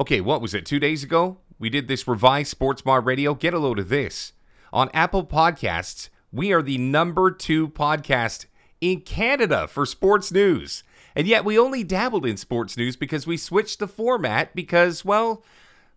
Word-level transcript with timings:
Okay, 0.00 0.22
what 0.22 0.40
was 0.40 0.54
it? 0.54 0.64
Two 0.64 0.80
days 0.80 1.04
ago? 1.04 1.36
We 1.58 1.68
did 1.68 1.86
this 1.86 2.08
revised 2.08 2.50
Sports 2.50 2.80
Bar 2.80 3.02
Radio. 3.02 3.34
Get 3.34 3.52
a 3.52 3.58
load 3.58 3.78
of 3.78 3.90
this. 3.90 4.32
On 4.72 4.88
Apple 4.94 5.26
Podcasts, 5.26 6.08
we 6.32 6.50
are 6.50 6.62
the 6.62 6.78
number 6.78 7.30
two 7.30 7.68
podcast 7.68 8.46
in 8.80 9.02
Canada 9.02 9.68
for 9.68 9.84
sports 9.84 10.32
news. 10.32 10.82
And 11.14 11.26
yet 11.26 11.44
we 11.44 11.58
only 11.58 11.84
dabbled 11.84 12.24
in 12.24 12.38
sports 12.38 12.78
news 12.78 12.96
because 12.96 13.26
we 13.26 13.36
switched 13.36 13.80
the 13.80 13.86
format 13.86 14.54
because, 14.54 15.04
well, 15.04 15.44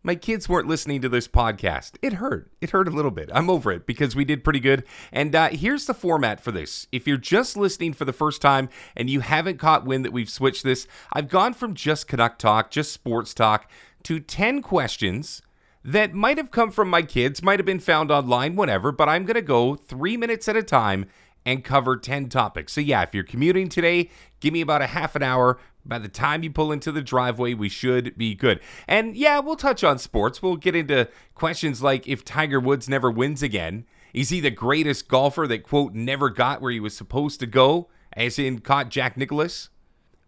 my 0.05 0.13
kids 0.13 0.47
weren't 0.47 0.67
listening 0.67 1.01
to 1.01 1.09
this 1.09 1.27
podcast. 1.27 1.93
It 1.99 2.13
hurt. 2.13 2.51
It 2.61 2.69
hurt 2.69 2.87
a 2.87 2.91
little 2.91 3.09
bit. 3.09 3.31
I'm 3.33 3.49
over 3.49 3.71
it 3.71 3.87
because 3.87 4.15
we 4.15 4.23
did 4.23 4.43
pretty 4.43 4.59
good. 4.59 4.83
And 5.11 5.35
uh, 5.35 5.49
here's 5.49 5.87
the 5.87 5.95
format 5.95 6.39
for 6.39 6.51
this. 6.51 6.85
If 6.91 7.07
you're 7.07 7.17
just 7.17 7.57
listening 7.57 7.91
for 7.93 8.05
the 8.05 8.13
first 8.13 8.39
time 8.39 8.69
and 8.95 9.09
you 9.09 9.21
haven't 9.21 9.57
caught 9.57 9.83
wind 9.83 10.05
that 10.05 10.13
we've 10.13 10.29
switched 10.29 10.63
this, 10.63 10.85
I've 11.11 11.27
gone 11.27 11.55
from 11.55 11.73
just 11.73 12.07
Canuck 12.07 12.37
talk, 12.37 12.69
just 12.69 12.93
sports 12.93 13.33
talk, 13.33 13.67
to 14.03 14.19
10 14.19 14.61
questions 14.61 15.41
that 15.83 16.13
might 16.13 16.37
have 16.37 16.51
come 16.51 16.69
from 16.69 16.87
my 16.87 17.01
kids, 17.01 17.41
might 17.41 17.57
have 17.57 17.65
been 17.65 17.79
found 17.79 18.11
online, 18.11 18.55
whatever, 18.55 18.91
but 18.91 19.09
I'm 19.09 19.25
going 19.25 19.33
to 19.33 19.41
go 19.41 19.73
three 19.73 20.17
minutes 20.17 20.47
at 20.47 20.55
a 20.55 20.61
time 20.61 21.07
and 21.47 21.63
cover 21.63 21.97
10 21.97 22.29
topics. 22.29 22.73
So, 22.73 22.81
yeah, 22.81 23.01
if 23.01 23.15
you're 23.15 23.23
commuting 23.23 23.69
today, 23.69 24.11
give 24.39 24.53
me 24.53 24.61
about 24.61 24.83
a 24.83 24.87
half 24.87 25.15
an 25.15 25.23
hour. 25.23 25.57
By 25.85 25.99
the 25.99 26.07
time 26.07 26.43
you 26.43 26.49
pull 26.49 26.71
into 26.71 26.91
the 26.91 27.01
driveway, 27.01 27.53
we 27.53 27.69
should 27.69 28.17
be 28.17 28.33
good. 28.33 28.59
And 28.87 29.15
yeah, 29.15 29.39
we'll 29.39 29.55
touch 29.55 29.83
on 29.83 29.99
sports. 29.99 30.41
We'll 30.41 30.55
get 30.55 30.75
into 30.75 31.07
questions 31.35 31.83
like 31.83 32.07
if 32.07 32.25
Tiger 32.25 32.59
Woods 32.59 32.89
never 32.89 33.11
wins 33.11 33.43
again, 33.43 33.85
is 34.13 34.29
he 34.29 34.39
the 34.39 34.49
greatest 34.49 35.07
golfer 35.07 35.45
that, 35.47 35.63
quote, 35.63 35.93
never 35.93 36.29
got 36.29 36.61
where 36.61 36.71
he 36.71 36.79
was 36.79 36.95
supposed 36.97 37.39
to 37.41 37.45
go, 37.45 37.89
as 38.13 38.39
in 38.39 38.59
caught 38.59 38.89
Jack 38.89 39.15
Nicklaus? 39.15 39.69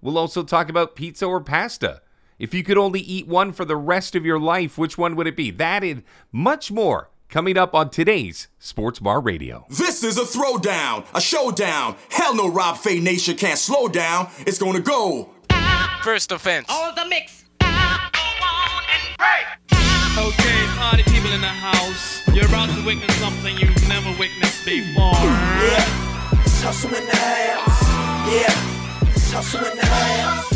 We'll 0.02 0.18
also 0.18 0.44
talk 0.44 0.70
about 0.70 0.96
pizza 0.96 1.26
or 1.26 1.42
pasta. 1.42 2.02
If 2.38 2.54
you 2.54 2.64
could 2.64 2.78
only 2.78 3.00
eat 3.00 3.28
one 3.28 3.52
for 3.52 3.66
the 3.66 3.76
rest 3.76 4.16
of 4.16 4.26
your 4.26 4.40
life, 4.40 4.78
which 4.78 4.98
one 4.98 5.16
would 5.16 5.26
it 5.26 5.36
be? 5.36 5.50
That 5.50 5.84
and 5.84 6.04
much 6.32 6.72
more 6.72 7.10
coming 7.30 7.58
up 7.58 7.74
on 7.74 7.90
today's 7.90 8.48
Sports 8.60 9.00
Bar 9.00 9.22
Radio. 9.22 9.66
This 9.70 10.04
is 10.04 10.18
a 10.18 10.22
throwdown, 10.22 11.06
a 11.14 11.22
showdown. 11.22 11.98
Hell 12.10 12.36
no, 12.36 12.48
Rob 12.50 12.78
Fai 12.78 13.00
Nation 13.00 13.36
can't 13.36 13.58
slow 13.58 13.88
down. 13.88 14.30
It's 14.40 14.60
gonna 14.60 14.80
go. 14.80 15.32
First 16.08 16.32
offense. 16.32 16.68
All 16.70 16.94
the 16.96 17.06
mix. 17.06 17.44
Okay, 20.18 20.66
party 20.78 21.04
people 21.04 21.34
in 21.34 21.42
the 21.42 21.48
house, 21.48 22.26
you're 22.34 22.46
about 22.46 22.70
to 22.70 22.86
witness 22.86 23.14
something 23.18 23.58
you've 23.58 23.90
never 23.90 24.12
witnessed 24.18 24.66
before. 24.66 25.12
Yeah, 25.12 26.46
it's 26.46 26.62
hustle 26.62 26.96
in 26.96 27.06
the 27.06 27.14
house. 27.14 27.84
Yeah, 28.32 29.10
it's 29.10 29.32
hustle 29.34 29.66
in 29.66 29.76
the 29.76 29.86
house. 29.86 30.48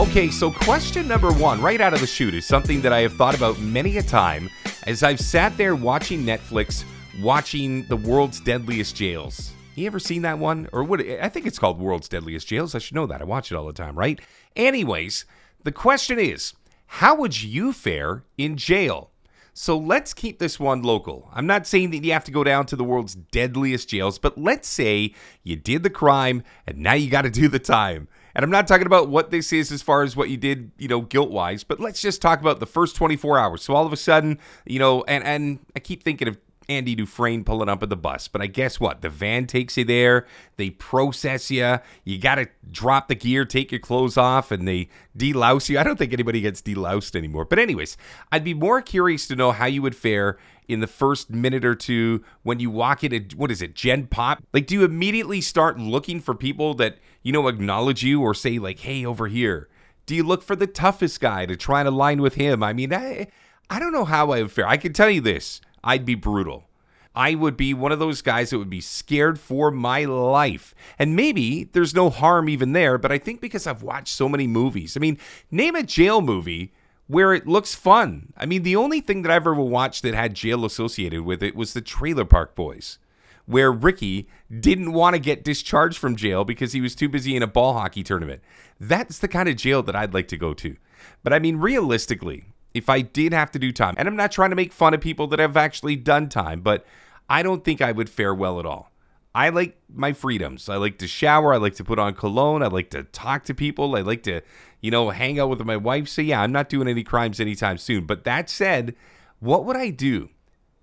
Okay, 0.00 0.30
so 0.30 0.50
question 0.50 1.06
number 1.06 1.30
one, 1.34 1.60
right 1.60 1.82
out 1.82 1.92
of 1.92 2.00
the 2.00 2.06
chute, 2.06 2.32
is 2.32 2.46
something 2.46 2.80
that 2.80 2.94
I 2.94 3.02
have 3.02 3.12
thought 3.12 3.36
about 3.36 3.58
many 3.58 3.98
a 3.98 4.02
time 4.02 4.48
as 4.86 5.02
I've 5.02 5.20
sat 5.20 5.54
there 5.58 5.76
watching 5.76 6.24
Netflix, 6.24 6.84
watching 7.20 7.84
the 7.88 7.96
world's 7.96 8.40
deadliest 8.40 8.96
jails. 8.96 9.52
You 9.80 9.86
ever 9.86 9.98
seen 9.98 10.22
that 10.22 10.38
one? 10.38 10.68
Or 10.72 10.84
what? 10.84 11.00
I 11.00 11.30
think 11.30 11.46
it's 11.46 11.58
called 11.58 11.78
World's 11.78 12.08
Deadliest 12.08 12.46
Jails. 12.46 12.74
I 12.74 12.78
should 12.78 12.94
know 12.94 13.06
that. 13.06 13.22
I 13.22 13.24
watch 13.24 13.50
it 13.50 13.54
all 13.54 13.66
the 13.66 13.72
time, 13.72 13.98
right? 13.98 14.20
Anyways, 14.54 15.24
the 15.64 15.72
question 15.72 16.18
is 16.18 16.52
how 16.86 17.14
would 17.14 17.42
you 17.42 17.72
fare 17.72 18.24
in 18.36 18.56
jail? 18.56 19.10
So 19.54 19.76
let's 19.78 20.12
keep 20.12 20.38
this 20.38 20.60
one 20.60 20.82
local. 20.82 21.30
I'm 21.32 21.46
not 21.46 21.66
saying 21.66 21.90
that 21.90 22.04
you 22.04 22.12
have 22.12 22.24
to 22.24 22.30
go 22.30 22.44
down 22.44 22.66
to 22.66 22.76
the 22.76 22.84
world's 22.84 23.14
deadliest 23.14 23.88
jails, 23.88 24.18
but 24.18 24.38
let's 24.38 24.68
say 24.68 25.14
you 25.42 25.56
did 25.56 25.82
the 25.82 25.90
crime 25.90 26.42
and 26.66 26.78
now 26.78 26.94
you 26.94 27.10
got 27.10 27.22
to 27.22 27.30
do 27.30 27.48
the 27.48 27.58
time. 27.58 28.08
And 28.34 28.44
I'm 28.44 28.50
not 28.50 28.68
talking 28.68 28.86
about 28.86 29.08
what 29.08 29.30
this 29.30 29.52
is 29.52 29.72
as 29.72 29.82
far 29.82 30.02
as 30.02 30.14
what 30.14 30.28
you 30.28 30.36
did, 30.36 30.70
you 30.78 30.88
know, 30.88 31.00
guilt 31.00 31.30
wise, 31.30 31.64
but 31.64 31.80
let's 31.80 32.00
just 32.00 32.22
talk 32.22 32.40
about 32.40 32.60
the 32.60 32.66
first 32.66 32.96
24 32.96 33.38
hours. 33.38 33.62
So 33.62 33.74
all 33.74 33.86
of 33.86 33.92
a 33.92 33.96
sudden, 33.96 34.38
you 34.66 34.78
know, 34.78 35.02
and 35.08 35.24
and 35.24 35.58
I 35.74 35.80
keep 35.80 36.02
thinking 36.02 36.28
of 36.28 36.38
Andy 36.70 36.94
Dufresne 36.94 37.42
pulling 37.44 37.68
up 37.68 37.82
at 37.82 37.90
the 37.90 37.96
bus. 37.96 38.28
But 38.28 38.40
I 38.40 38.46
guess 38.46 38.78
what? 38.78 39.02
The 39.02 39.10
van 39.10 39.46
takes 39.46 39.76
you 39.76 39.84
there. 39.84 40.26
They 40.56 40.70
process 40.70 41.50
you. 41.50 41.78
You 42.04 42.18
got 42.18 42.36
to 42.36 42.48
drop 42.70 43.08
the 43.08 43.16
gear, 43.16 43.44
take 43.44 43.72
your 43.72 43.80
clothes 43.80 44.16
off, 44.16 44.50
and 44.52 44.66
they 44.66 44.88
delouse 45.18 45.68
you. 45.68 45.78
I 45.78 45.82
don't 45.82 45.98
think 45.98 46.12
anybody 46.12 46.40
gets 46.40 46.62
deloused 46.62 47.16
anymore. 47.16 47.44
But, 47.44 47.58
anyways, 47.58 47.96
I'd 48.30 48.44
be 48.44 48.54
more 48.54 48.80
curious 48.80 49.26
to 49.26 49.36
know 49.36 49.50
how 49.50 49.66
you 49.66 49.82
would 49.82 49.96
fare 49.96 50.38
in 50.68 50.78
the 50.78 50.86
first 50.86 51.30
minute 51.30 51.64
or 51.64 51.74
two 51.74 52.22
when 52.44 52.60
you 52.60 52.70
walk 52.70 53.02
into, 53.02 53.36
what 53.36 53.50
is 53.50 53.60
it, 53.60 53.74
Gen 53.74 54.06
Pop? 54.06 54.40
Like, 54.52 54.68
do 54.68 54.74
you 54.76 54.84
immediately 54.84 55.40
start 55.40 55.80
looking 55.80 56.20
for 56.20 56.34
people 56.34 56.74
that, 56.74 56.98
you 57.24 57.32
know, 57.32 57.48
acknowledge 57.48 58.04
you 58.04 58.22
or 58.22 58.34
say, 58.34 58.60
like, 58.60 58.78
hey, 58.78 59.04
over 59.04 59.26
here? 59.26 59.68
Do 60.06 60.14
you 60.14 60.22
look 60.22 60.44
for 60.44 60.54
the 60.54 60.68
toughest 60.68 61.20
guy 61.20 61.46
to 61.46 61.56
try 61.56 61.80
and 61.80 61.88
align 61.88 62.22
with 62.22 62.34
him? 62.34 62.62
I 62.62 62.72
mean, 62.72 62.92
I, 62.92 63.26
I 63.68 63.78
don't 63.78 63.92
know 63.92 64.04
how 64.04 64.30
I 64.30 64.42
would 64.42 64.52
fare. 64.52 64.68
I 64.68 64.76
can 64.76 64.92
tell 64.92 65.10
you 65.10 65.20
this 65.20 65.60
I'd 65.82 66.04
be 66.04 66.14
brutal. 66.14 66.68
I 67.14 67.34
would 67.34 67.56
be 67.56 67.74
one 67.74 67.90
of 67.90 67.98
those 67.98 68.22
guys 68.22 68.50
that 68.50 68.58
would 68.58 68.70
be 68.70 68.80
scared 68.80 69.38
for 69.38 69.70
my 69.70 70.04
life. 70.04 70.74
And 70.98 71.16
maybe 71.16 71.64
there's 71.64 71.94
no 71.94 72.08
harm 72.08 72.48
even 72.48 72.72
there, 72.72 72.98
but 72.98 73.10
I 73.10 73.18
think 73.18 73.40
because 73.40 73.66
I've 73.66 73.82
watched 73.82 74.14
so 74.14 74.28
many 74.28 74.46
movies. 74.46 74.96
I 74.96 75.00
mean, 75.00 75.18
name 75.50 75.74
a 75.74 75.82
jail 75.82 76.20
movie 76.20 76.72
where 77.08 77.34
it 77.34 77.48
looks 77.48 77.74
fun. 77.74 78.32
I 78.36 78.46
mean, 78.46 78.62
the 78.62 78.76
only 78.76 79.00
thing 79.00 79.22
that 79.22 79.32
I've 79.32 79.42
ever 79.42 79.54
watched 79.54 80.04
that 80.04 80.14
had 80.14 80.34
jail 80.34 80.64
associated 80.64 81.22
with 81.22 81.42
it 81.42 81.56
was 81.56 81.72
the 81.72 81.80
Trailer 81.80 82.24
Park 82.24 82.54
Boys, 82.54 82.98
where 83.46 83.72
Ricky 83.72 84.28
didn't 84.60 84.92
want 84.92 85.14
to 85.14 85.20
get 85.20 85.42
discharged 85.42 85.98
from 85.98 86.14
jail 86.14 86.44
because 86.44 86.72
he 86.72 86.80
was 86.80 86.94
too 86.94 87.08
busy 87.08 87.34
in 87.34 87.42
a 87.42 87.48
ball 87.48 87.72
hockey 87.72 88.04
tournament. 88.04 88.42
That's 88.78 89.18
the 89.18 89.26
kind 89.26 89.48
of 89.48 89.56
jail 89.56 89.82
that 89.82 89.96
I'd 89.96 90.14
like 90.14 90.28
to 90.28 90.36
go 90.36 90.54
to. 90.54 90.76
But 91.24 91.32
I 91.32 91.40
mean, 91.40 91.56
realistically, 91.56 92.44
if 92.74 92.88
I 92.88 93.00
did 93.00 93.32
have 93.32 93.50
to 93.52 93.58
do 93.58 93.72
time, 93.72 93.94
and 93.98 94.06
I'm 94.06 94.16
not 94.16 94.32
trying 94.32 94.50
to 94.50 94.56
make 94.56 94.72
fun 94.72 94.94
of 94.94 95.00
people 95.00 95.26
that 95.28 95.38
have 95.38 95.56
actually 95.56 95.96
done 95.96 96.28
time, 96.28 96.60
but 96.60 96.86
I 97.28 97.42
don't 97.42 97.64
think 97.64 97.80
I 97.80 97.92
would 97.92 98.10
fare 98.10 98.34
well 98.34 98.58
at 98.58 98.66
all. 98.66 98.90
I 99.34 99.50
like 99.50 99.78
my 99.92 100.12
freedoms. 100.12 100.68
I 100.68 100.76
like 100.76 100.98
to 100.98 101.06
shower. 101.06 101.54
I 101.54 101.58
like 101.58 101.76
to 101.76 101.84
put 101.84 102.00
on 102.00 102.14
cologne. 102.14 102.62
I 102.62 102.66
like 102.66 102.90
to 102.90 103.04
talk 103.04 103.44
to 103.44 103.54
people. 103.54 103.94
I 103.94 104.00
like 104.00 104.24
to, 104.24 104.40
you 104.80 104.90
know, 104.90 105.10
hang 105.10 105.38
out 105.38 105.50
with 105.50 105.64
my 105.64 105.76
wife. 105.76 106.08
So, 106.08 106.20
yeah, 106.20 106.42
I'm 106.42 106.50
not 106.50 106.68
doing 106.68 106.88
any 106.88 107.04
crimes 107.04 107.38
anytime 107.38 107.78
soon. 107.78 108.06
But 108.06 108.24
that 108.24 108.50
said, 108.50 108.96
what 109.38 109.64
would 109.64 109.76
I 109.76 109.90
do? 109.90 110.30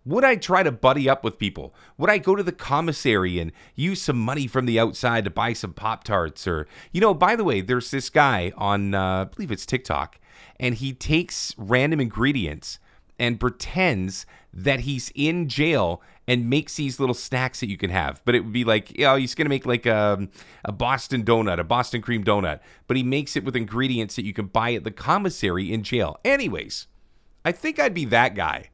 Would 0.06 0.24
I 0.24 0.38
try 0.38 0.64
to 0.64 0.72
buddy 0.72 1.10
up 1.10 1.26
with 1.26 1.38
people? 1.38 1.76
Would 1.98 2.10
I 2.10 2.20
go 2.20 2.38
to 2.38 2.44
the 2.44 2.54
commissary 2.54 3.40
and 3.40 3.52
use 3.76 4.02
some 4.02 4.18
money 4.18 4.48
from 4.48 4.66
the 4.66 4.80
outside 4.80 5.26
to 5.26 5.30
buy 5.30 5.52
some 5.52 5.74
Pop 5.74 6.06
Tarts? 6.06 6.48
Or, 6.48 6.66
you 6.94 7.02
know, 7.02 7.14
by 7.14 7.36
the 7.36 7.44
way, 7.44 7.60
there's 7.60 7.92
this 7.92 8.10
guy 8.10 8.54
on, 8.56 8.96
uh, 8.96 9.24
I 9.24 9.24
believe 9.26 9.52
it's 9.52 9.66
TikTok, 9.66 10.18
and 10.60 10.76
he 10.76 10.94
takes 10.94 11.54
random 11.58 12.00
ingredients 12.00 12.80
and 13.20 13.40
pretends 13.40 14.26
that 14.54 14.82
he's 14.82 15.12
in 15.16 15.50
jail 15.50 16.02
and 16.28 16.50
makes 16.50 16.76
these 16.76 17.00
little 17.00 17.16
snacks 17.16 17.62
that 17.62 17.70
you 17.70 17.78
can 17.78 17.90
have. 17.90 18.22
But 18.26 18.36
it 18.36 18.42
would 18.42 18.54
be 18.54 18.64
like, 18.64 18.98
you 18.98 19.06
know, 19.06 19.16
he's 19.16 19.34
going 19.34 19.46
to 19.46 19.50
make 19.50 19.66
like 19.66 19.86
a, 19.86 20.28
a 20.66 20.72
Boston 20.72 21.24
donut, 21.24 21.60
a 21.60 21.64
Boston 21.64 22.02
cream 22.02 22.24
donut, 22.24 22.60
but 22.86 22.98
he 22.98 23.04
makes 23.04 23.36
it 23.36 23.44
with 23.44 23.56
ingredients 23.56 24.16
that 24.18 24.26
you 24.26 24.34
can 24.34 24.48
buy 24.48 24.74
at 24.74 24.84
the 24.84 24.92
commissary 24.92 25.72
in 25.72 25.84
jail. 25.84 26.20
Anyways, 26.26 26.88
I 27.46 27.52
think 27.52 27.80
I'd 27.80 27.94
be 27.94 28.06
that 28.06 28.36
guy. 28.36 28.70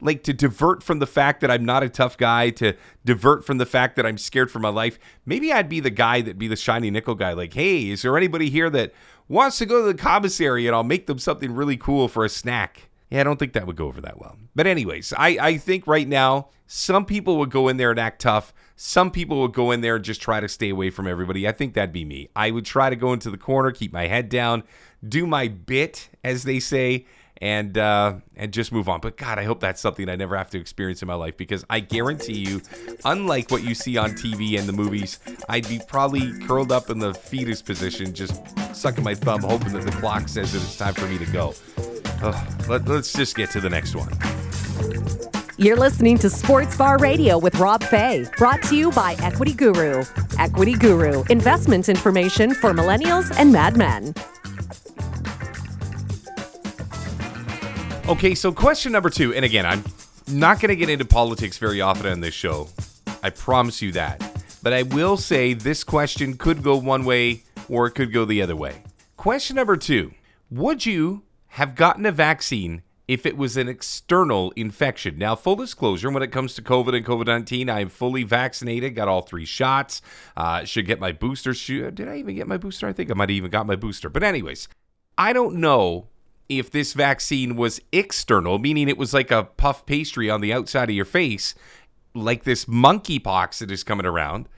Like 0.00 0.22
to 0.24 0.32
divert 0.32 0.82
from 0.82 1.00
the 1.00 1.08
fact 1.08 1.40
that 1.40 1.50
I'm 1.50 1.64
not 1.64 1.82
a 1.82 1.88
tough 1.88 2.16
guy, 2.16 2.50
to 2.50 2.74
divert 3.04 3.44
from 3.44 3.58
the 3.58 3.66
fact 3.66 3.96
that 3.96 4.06
I'm 4.06 4.18
scared 4.18 4.48
for 4.48 4.60
my 4.60 4.68
life. 4.68 4.96
Maybe 5.26 5.52
I'd 5.52 5.68
be 5.68 5.80
the 5.80 5.90
guy 5.90 6.20
that'd 6.20 6.38
be 6.38 6.46
the 6.46 6.54
shiny 6.54 6.88
nickel 6.88 7.16
guy. 7.16 7.32
Like, 7.32 7.54
hey, 7.54 7.88
is 7.90 8.02
there 8.02 8.16
anybody 8.16 8.48
here 8.48 8.70
that 8.70 8.92
wants 9.28 9.58
to 9.58 9.66
go 9.66 9.82
to 9.82 9.92
the 9.92 9.98
commissary 9.98 10.66
and 10.66 10.74
I'll 10.74 10.84
make 10.84 11.06
them 11.06 11.18
something 11.18 11.54
really 11.54 11.76
cool 11.76 12.08
for 12.08 12.24
a 12.24 12.28
snack? 12.28 12.88
Yeah, 13.10 13.20
I 13.20 13.24
don't 13.24 13.38
think 13.38 13.54
that 13.54 13.66
would 13.66 13.76
go 13.76 13.86
over 13.86 14.00
that 14.02 14.18
well. 14.20 14.36
But, 14.54 14.66
anyways, 14.66 15.14
I, 15.16 15.28
I 15.40 15.56
think 15.56 15.86
right 15.86 16.06
now, 16.06 16.48
some 16.66 17.06
people 17.06 17.38
would 17.38 17.50
go 17.50 17.68
in 17.68 17.78
there 17.78 17.90
and 17.90 17.98
act 17.98 18.20
tough. 18.20 18.52
Some 18.76 19.10
people 19.10 19.40
would 19.40 19.54
go 19.54 19.70
in 19.70 19.80
there 19.80 19.96
and 19.96 20.04
just 20.04 20.20
try 20.20 20.40
to 20.40 20.48
stay 20.48 20.68
away 20.68 20.90
from 20.90 21.06
everybody. 21.06 21.48
I 21.48 21.52
think 21.52 21.72
that'd 21.72 21.92
be 21.92 22.04
me. 22.04 22.28
I 22.36 22.50
would 22.50 22.66
try 22.66 22.90
to 22.90 22.96
go 22.96 23.14
into 23.14 23.30
the 23.30 23.38
corner, 23.38 23.70
keep 23.70 23.92
my 23.92 24.06
head 24.06 24.28
down, 24.28 24.62
do 25.06 25.26
my 25.26 25.48
bit, 25.48 26.10
as 26.22 26.42
they 26.42 26.60
say, 26.60 27.06
and 27.40 27.78
uh, 27.78 28.14
and 28.36 28.52
just 28.52 28.72
move 28.72 28.88
on. 28.88 29.00
But 29.00 29.16
God, 29.16 29.38
I 29.38 29.44
hope 29.44 29.60
that's 29.60 29.80
something 29.80 30.08
I 30.08 30.16
never 30.16 30.36
have 30.36 30.50
to 30.50 30.60
experience 30.60 31.02
in 31.02 31.08
my 31.08 31.14
life 31.14 31.36
because 31.36 31.64
I 31.70 31.80
guarantee 31.80 32.38
you, 32.38 32.62
unlike 33.04 33.50
what 33.50 33.62
you 33.62 33.74
see 33.74 33.96
on 33.96 34.10
TV 34.10 34.58
and 34.58 34.68
the 34.68 34.72
movies, 34.72 35.18
I'd 35.48 35.68
be 35.68 35.80
probably 35.86 36.32
curled 36.40 36.72
up 36.72 36.90
in 36.90 36.98
the 36.98 37.14
fetus 37.14 37.62
position, 37.62 38.14
just 38.14 38.42
sucking 38.74 39.04
my 39.04 39.14
thumb, 39.14 39.42
hoping 39.42 39.72
that 39.72 39.84
the 39.84 39.92
clock 39.92 40.28
says 40.28 40.52
that 40.52 40.62
it's 40.62 40.76
time 40.76 40.94
for 40.94 41.06
me 41.06 41.18
to 41.18 41.26
go. 41.26 41.54
Let, 42.68 42.86
let's 42.86 43.12
just 43.12 43.36
get 43.36 43.50
to 43.50 43.60
the 43.60 43.70
next 43.70 43.94
one. 43.94 44.12
You're 45.56 45.76
listening 45.76 46.18
to 46.18 46.30
Sports 46.30 46.76
Bar 46.76 46.98
Radio 46.98 47.36
with 47.36 47.56
Rob 47.56 47.82
Fai, 47.82 48.26
brought 48.36 48.62
to 48.64 48.76
you 48.76 48.92
by 48.92 49.16
Equity 49.18 49.52
Guru. 49.52 50.04
Equity 50.38 50.74
Guru, 50.74 51.24
investment 51.30 51.88
information 51.88 52.54
for 52.54 52.72
millennials 52.72 53.36
and 53.36 53.52
madmen. 53.52 54.14
Okay, 58.08 58.34
so 58.34 58.50
question 58.50 58.92
number 58.92 59.10
two, 59.10 59.34
and 59.34 59.44
again, 59.44 59.66
I'm 59.66 59.84
not 60.28 60.60
going 60.60 60.70
to 60.70 60.76
get 60.76 60.88
into 60.88 61.04
politics 61.04 61.58
very 61.58 61.82
often 61.82 62.06
on 62.10 62.22
this 62.22 62.32
show. 62.32 62.70
I 63.22 63.28
promise 63.28 63.82
you 63.82 63.92
that. 63.92 64.18
But 64.62 64.72
I 64.72 64.84
will 64.84 65.18
say 65.18 65.52
this 65.52 65.84
question 65.84 66.38
could 66.38 66.62
go 66.62 66.78
one 66.78 67.04
way 67.04 67.42
or 67.68 67.86
it 67.86 67.90
could 67.90 68.10
go 68.10 68.24
the 68.24 68.40
other 68.40 68.56
way. 68.56 68.82
Question 69.18 69.56
number 69.56 69.76
two 69.76 70.14
Would 70.50 70.86
you 70.86 71.24
have 71.48 71.74
gotten 71.74 72.06
a 72.06 72.10
vaccine 72.10 72.80
if 73.08 73.26
it 73.26 73.36
was 73.36 73.58
an 73.58 73.68
external 73.68 74.52
infection? 74.52 75.18
Now, 75.18 75.36
full 75.36 75.56
disclosure, 75.56 76.10
when 76.10 76.22
it 76.22 76.32
comes 76.32 76.54
to 76.54 76.62
COVID 76.62 76.96
and 76.96 77.04
COVID 77.04 77.26
19, 77.26 77.68
I 77.68 77.80
am 77.80 77.90
fully 77.90 78.22
vaccinated, 78.22 78.94
got 78.94 79.08
all 79.08 79.20
three 79.20 79.44
shots, 79.44 80.00
uh, 80.34 80.64
should 80.64 80.86
get 80.86 80.98
my 80.98 81.12
booster. 81.12 81.52
Should, 81.52 81.96
did 81.96 82.08
I 82.08 82.16
even 82.16 82.36
get 82.36 82.48
my 82.48 82.56
booster? 82.56 82.88
I 82.88 82.94
think 82.94 83.10
I 83.10 83.14
might 83.14 83.28
have 83.28 83.36
even 83.36 83.50
got 83.50 83.66
my 83.66 83.76
booster. 83.76 84.08
But, 84.08 84.22
anyways, 84.22 84.66
I 85.18 85.34
don't 85.34 85.56
know 85.56 86.08
if 86.48 86.70
this 86.70 86.94
vaccine 86.94 87.56
was 87.56 87.80
external, 87.92 88.58
meaning 88.58 88.88
it 88.88 88.98
was 88.98 89.12
like 89.12 89.30
a 89.30 89.44
puff 89.44 89.84
pastry 89.86 90.30
on 90.30 90.40
the 90.40 90.52
outside 90.52 90.88
of 90.88 90.96
your 90.96 91.04
face, 91.04 91.54
like 92.14 92.44
this 92.44 92.64
monkeypox 92.64 93.58
that 93.58 93.70
is 93.70 93.84
coming 93.84 94.06
around, 94.06 94.48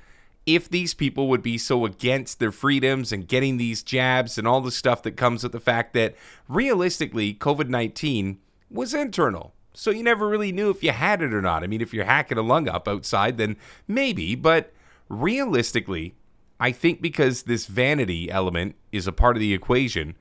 if 0.46 0.68
these 0.68 0.94
people 0.94 1.28
would 1.28 1.42
be 1.42 1.58
so 1.58 1.84
against 1.84 2.38
their 2.38 2.52
freedoms 2.52 3.12
and 3.12 3.28
getting 3.28 3.56
these 3.56 3.82
jabs 3.82 4.38
and 4.38 4.46
all 4.46 4.60
the 4.60 4.70
stuff 4.70 5.02
that 5.02 5.12
comes 5.12 5.42
with 5.42 5.52
the 5.52 5.60
fact 5.60 5.92
that 5.94 6.14
realistically, 6.48 7.34
COVID 7.34 7.68
19 7.68 8.38
was 8.70 8.94
internal. 8.94 9.54
So 9.72 9.90
you 9.90 10.02
never 10.02 10.28
really 10.28 10.52
knew 10.52 10.70
if 10.70 10.82
you 10.82 10.90
had 10.90 11.22
it 11.22 11.32
or 11.32 11.42
not. 11.42 11.62
I 11.62 11.66
mean, 11.66 11.80
if 11.80 11.94
you're 11.94 12.04
hacking 12.04 12.38
a 12.38 12.42
lung 12.42 12.68
up 12.68 12.88
outside, 12.88 13.36
then 13.36 13.56
maybe, 13.86 14.34
but 14.34 14.72
realistically, 15.08 16.14
I 16.58 16.72
think 16.72 17.00
because 17.00 17.44
this 17.44 17.66
vanity 17.66 18.30
element 18.30 18.76
is 18.92 19.06
a 19.06 19.12
part 19.12 19.36
of 19.36 19.40
the 19.40 19.54
equation, 19.54 20.16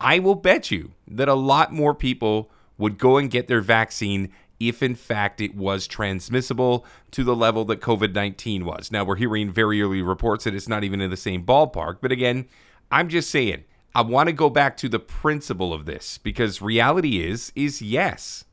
I 0.00 0.18
will 0.18 0.34
bet 0.34 0.70
you 0.70 0.92
that 1.08 1.28
a 1.28 1.34
lot 1.34 1.72
more 1.72 1.94
people 1.94 2.50
would 2.78 2.98
go 2.98 3.16
and 3.16 3.30
get 3.30 3.46
their 3.48 3.60
vaccine 3.60 4.32
if 4.60 4.82
in 4.82 4.94
fact 4.94 5.40
it 5.40 5.54
was 5.54 5.86
transmissible 5.86 6.86
to 7.10 7.24
the 7.24 7.36
level 7.36 7.64
that 7.66 7.80
COVID 7.80 8.14
19 8.14 8.64
was. 8.64 8.90
Now, 8.90 9.04
we're 9.04 9.16
hearing 9.16 9.50
very 9.50 9.82
early 9.82 10.02
reports 10.02 10.44
that 10.44 10.54
it's 10.54 10.68
not 10.68 10.84
even 10.84 11.00
in 11.00 11.10
the 11.10 11.16
same 11.16 11.44
ballpark, 11.44 11.98
but 12.00 12.12
again, 12.12 12.46
I'm 12.90 13.08
just 13.08 13.30
saying, 13.30 13.64
I 13.94 14.02
want 14.02 14.28
to 14.28 14.32
go 14.32 14.50
back 14.50 14.76
to 14.78 14.88
the 14.88 14.98
principle 14.98 15.72
of 15.72 15.86
this 15.86 16.18
because 16.18 16.60
reality 16.60 17.24
is 17.24 17.52
is 17.54 17.80
yes. 17.80 18.44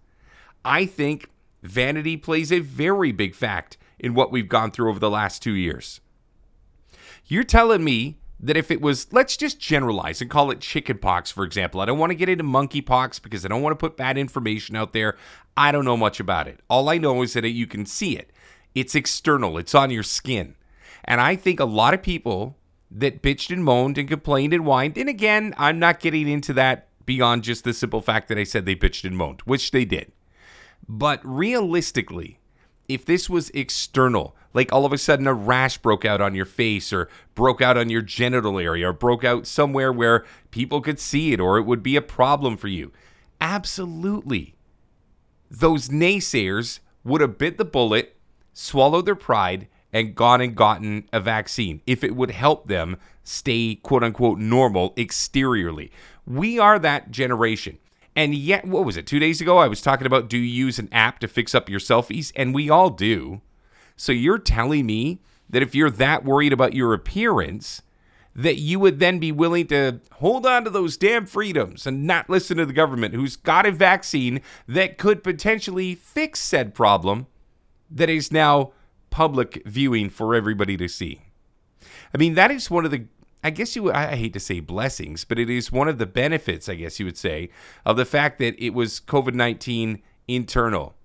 I 0.63 0.85
think 0.85 1.29
vanity 1.63 2.17
plays 2.17 2.51
a 2.51 2.59
very 2.59 3.11
big 3.11 3.33
fact 3.33 3.77
in 3.99 4.13
what 4.13 4.31
we've 4.31 4.49
gone 4.49 4.71
through 4.71 4.89
over 4.89 4.99
the 4.99 5.09
last 5.09 5.41
2 5.41 5.53
years. 5.53 6.01
You're 7.25 7.43
telling 7.43 7.83
me 7.83 8.17
that 8.43 8.57
if 8.57 8.71
it 8.71 8.81
was, 8.81 9.11
let's 9.13 9.38
just 9.38 9.59
generalize 9.59 10.19
and 10.19 10.29
call 10.29 10.49
it 10.49 10.59
chickenpox, 10.59 11.31
for 11.31 11.43
example. 11.43 11.79
I 11.79 11.85
don't 11.85 11.99
want 11.99 12.09
to 12.09 12.15
get 12.15 12.29
into 12.29 12.43
monkeypox 12.43 13.21
because 13.21 13.45
I 13.45 13.47
don't 13.47 13.61
want 13.61 13.71
to 13.71 13.77
put 13.77 13.97
bad 13.97 14.17
information 14.17 14.75
out 14.75 14.93
there. 14.93 15.15
I 15.55 15.71
don't 15.71 15.85
know 15.85 15.97
much 15.97 16.19
about 16.19 16.47
it. 16.47 16.59
All 16.69 16.89
I 16.89 16.97
know 16.97 17.21
is 17.21 17.33
that 17.33 17.47
you 17.47 17.67
can 17.67 17.85
see 17.85 18.17
it, 18.17 18.31
it's 18.73 18.95
external, 18.95 19.57
it's 19.57 19.75
on 19.75 19.91
your 19.91 20.03
skin. 20.03 20.55
And 21.05 21.21
I 21.21 21.35
think 21.35 21.59
a 21.59 21.65
lot 21.65 21.93
of 21.93 22.01
people 22.01 22.57
that 22.89 23.21
bitched 23.21 23.51
and 23.51 23.63
moaned 23.63 23.97
and 23.97 24.09
complained 24.09 24.53
and 24.53 24.65
whined, 24.65 24.97
and 24.97 25.09
again, 25.09 25.53
I'm 25.57 25.79
not 25.79 25.99
getting 25.99 26.27
into 26.27 26.53
that 26.53 26.88
beyond 27.05 27.43
just 27.43 27.63
the 27.63 27.73
simple 27.73 28.01
fact 28.01 28.27
that 28.27 28.38
I 28.38 28.43
said 28.43 28.65
they 28.65 28.75
bitched 28.75 29.05
and 29.05 29.17
moaned, 29.17 29.41
which 29.41 29.71
they 29.71 29.85
did. 29.85 30.11
But 30.88 31.19
realistically, 31.23 32.39
if 32.87 33.05
this 33.05 33.29
was 33.29 33.49
external, 33.51 34.35
like 34.53 34.71
all 34.71 34.85
of 34.85 34.93
a 34.93 34.97
sudden 34.97 35.27
a 35.27 35.33
rash 35.33 35.77
broke 35.77 36.05
out 36.05 36.21
on 36.21 36.35
your 36.35 36.45
face 36.45 36.91
or 36.91 37.09
broke 37.35 37.61
out 37.61 37.77
on 37.77 37.89
your 37.89 38.01
genital 38.01 38.59
area 38.59 38.89
or 38.89 38.93
broke 38.93 39.23
out 39.23 39.47
somewhere 39.47 39.91
where 39.91 40.25
people 40.51 40.81
could 40.81 40.99
see 40.99 41.33
it 41.33 41.39
or 41.39 41.57
it 41.57 41.63
would 41.63 41.83
be 41.83 41.95
a 41.95 42.01
problem 42.01 42.57
for 42.57 42.67
you, 42.67 42.91
absolutely. 43.39 44.55
Those 45.49 45.89
naysayers 45.89 46.79
would 47.03 47.21
have 47.21 47.37
bit 47.37 47.57
the 47.57 47.65
bullet, 47.65 48.15
swallowed 48.53 49.05
their 49.05 49.15
pride, 49.15 49.67
and 49.93 50.15
gone 50.15 50.41
and 50.41 50.55
gotten 50.55 51.07
a 51.11 51.19
vaccine 51.19 51.81
if 51.85 52.03
it 52.03 52.15
would 52.15 52.31
help 52.31 52.67
them 52.67 52.97
stay 53.23 53.75
quote 53.75 54.03
unquote 54.03 54.39
normal 54.39 54.93
exteriorly. 54.97 55.91
We 56.25 56.59
are 56.59 56.79
that 56.79 57.11
generation. 57.11 57.77
And 58.15 58.35
yet, 58.35 58.65
what 58.65 58.85
was 58.85 58.97
it? 58.97 59.07
Two 59.07 59.19
days 59.19 59.39
ago, 59.39 59.57
I 59.57 59.67
was 59.67 59.81
talking 59.81 60.07
about 60.07 60.27
do 60.29 60.37
you 60.37 60.65
use 60.65 60.79
an 60.79 60.89
app 60.91 61.19
to 61.19 61.27
fix 61.27 61.55
up 61.55 61.69
your 61.69 61.79
selfies? 61.79 62.31
And 62.35 62.53
we 62.53 62.69
all 62.69 62.89
do. 62.89 63.41
So 63.95 64.11
you're 64.11 64.39
telling 64.39 64.85
me 64.85 65.21
that 65.49 65.61
if 65.61 65.75
you're 65.75 65.89
that 65.91 66.25
worried 66.25 66.53
about 66.53 66.73
your 66.73 66.93
appearance, 66.93 67.81
that 68.35 68.57
you 68.57 68.79
would 68.79 68.99
then 68.99 69.19
be 69.19 69.31
willing 69.31 69.67
to 69.67 69.99
hold 70.13 70.45
on 70.45 70.63
to 70.63 70.69
those 70.69 70.97
damn 70.97 71.25
freedoms 71.25 71.85
and 71.85 72.07
not 72.07 72.29
listen 72.29 72.57
to 72.57 72.65
the 72.65 72.73
government 72.73 73.13
who's 73.13 73.35
got 73.35 73.65
a 73.65 73.71
vaccine 73.71 74.41
that 74.67 74.97
could 74.97 75.23
potentially 75.23 75.95
fix 75.95 76.39
said 76.39 76.73
problem 76.73 77.27
that 77.89 78.09
is 78.09 78.31
now 78.31 78.71
public 79.09 79.61
viewing 79.65 80.09
for 80.09 80.33
everybody 80.33 80.77
to 80.77 80.87
see. 80.87 81.21
I 82.13 82.17
mean, 82.17 82.35
that 82.35 82.51
is 82.51 82.71
one 82.71 82.85
of 82.85 82.91
the 82.91 83.05
I 83.43 83.49
guess 83.49 83.75
you 83.75 83.91
I 83.91 84.15
hate 84.15 84.33
to 84.33 84.39
say 84.39 84.59
blessings, 84.59 85.25
but 85.25 85.39
it 85.39 85.49
is 85.49 85.71
one 85.71 85.88
of 85.88 85.97
the 85.97 86.05
benefits, 86.05 86.69
I 86.69 86.75
guess 86.75 86.99
you 86.99 87.05
would 87.05 87.17
say, 87.17 87.49
of 87.85 87.97
the 87.97 88.05
fact 88.05 88.39
that 88.39 88.61
it 88.63 88.71
was 88.71 88.99
COVID-19 88.99 90.01
internal. 90.27 90.95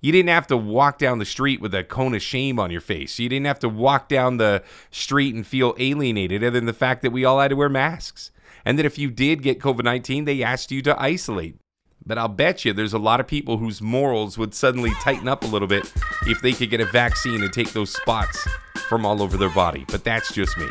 You 0.00 0.12
didn't 0.12 0.30
have 0.30 0.46
to 0.48 0.56
walk 0.56 0.98
down 0.98 1.18
the 1.18 1.24
street 1.24 1.60
with 1.60 1.74
a 1.74 1.82
cone 1.84 2.14
of 2.14 2.22
shame 2.22 2.58
on 2.58 2.70
your 2.70 2.80
face. 2.80 3.18
You 3.18 3.28
didn't 3.28 3.46
have 3.46 3.58
to 3.60 3.68
walk 3.68 4.08
down 4.08 4.36
the 4.36 4.62
street 4.90 5.34
and 5.34 5.46
feel 5.46 5.74
alienated, 5.78 6.42
other 6.42 6.52
than 6.52 6.66
the 6.66 6.72
fact 6.72 7.02
that 7.02 7.10
we 7.10 7.24
all 7.24 7.40
had 7.40 7.48
to 7.48 7.56
wear 7.56 7.68
masks. 7.68 8.30
And 8.64 8.78
that 8.78 8.86
if 8.86 8.98
you 8.98 9.10
did 9.10 9.42
get 9.42 9.60
COVID 9.60 9.84
19, 9.84 10.24
they 10.24 10.42
asked 10.42 10.70
you 10.70 10.82
to 10.82 11.00
isolate. 11.00 11.56
But 12.04 12.18
I'll 12.18 12.28
bet 12.28 12.64
you 12.64 12.72
there's 12.72 12.92
a 12.92 12.98
lot 12.98 13.20
of 13.20 13.26
people 13.26 13.58
whose 13.58 13.82
morals 13.82 14.38
would 14.38 14.54
suddenly 14.54 14.92
tighten 15.00 15.28
up 15.28 15.42
a 15.42 15.48
little 15.48 15.68
bit 15.68 15.92
if 16.26 16.40
they 16.40 16.52
could 16.52 16.70
get 16.70 16.80
a 16.80 16.86
vaccine 16.86 17.42
and 17.42 17.52
take 17.52 17.72
those 17.72 17.92
spots 17.92 18.46
from 18.88 19.04
all 19.04 19.20
over 19.22 19.36
their 19.36 19.50
body. 19.50 19.84
But 19.88 20.04
that's 20.04 20.32
just 20.32 20.56
me. 20.56 20.68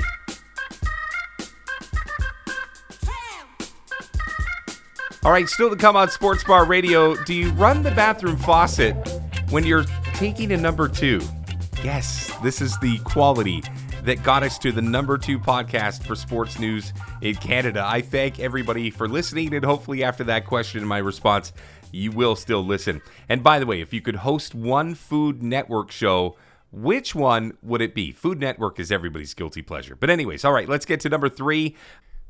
All 5.26 5.32
right, 5.32 5.50
still 5.50 5.72
to 5.72 5.76
come 5.76 5.96
on 5.96 6.12
Sports 6.12 6.44
Bar 6.44 6.66
Radio. 6.66 7.16
Do 7.24 7.34
you 7.34 7.50
run 7.54 7.82
the 7.82 7.90
bathroom 7.90 8.38
faucet 8.38 8.96
when 9.50 9.64
you're 9.66 9.86
taking 10.14 10.52
a 10.52 10.58
number 10.58 10.88
two? 10.88 11.20
Yes, 11.84 12.32
this 12.44 12.62
is 12.62 12.78
the 12.78 13.00
quality 13.00 13.64
that 14.04 14.22
got 14.22 14.44
us 14.44 14.60
to 14.60 14.72
the 14.72 14.84
number 14.84 15.18
two 15.18 15.40
podcast 15.40 16.04
for 16.04 16.14
sports 16.14 16.60
news 16.60 16.94
in 17.22 17.34
Canada. 17.38 17.84
I 17.84 18.02
thank 18.02 18.40
everybody 18.40 18.92
for 18.92 19.08
listening, 19.08 19.56
and 19.56 19.66
hopefully, 19.66 20.04
after 20.04 20.24
that 20.26 20.46
question 20.46 20.82
and 20.82 20.88
my 20.88 21.00
response, 21.00 21.54
you 21.92 22.12
will 22.12 22.36
still 22.36 22.64
listen. 22.64 23.02
And 23.28 23.42
by 23.42 23.58
the 23.58 23.66
way, 23.66 23.82
if 23.82 23.94
you 23.94 24.02
could 24.02 24.18
host 24.18 24.54
one 24.54 24.94
Food 24.94 25.42
Network 25.42 25.90
show, 25.90 26.38
which 26.72 27.16
one 27.16 27.58
would 27.64 27.82
it 27.82 27.96
be? 27.96 28.12
Food 28.12 28.40
Network 28.40 28.80
is 28.80 28.92
everybody's 28.92 29.34
guilty 29.34 29.64
pleasure. 29.64 29.96
But, 29.96 30.12
anyways, 30.12 30.46
all 30.46 30.54
right, 30.54 30.70
let's 30.70 30.86
get 30.86 31.00
to 31.00 31.10
number 31.10 31.30
three. 31.30 31.76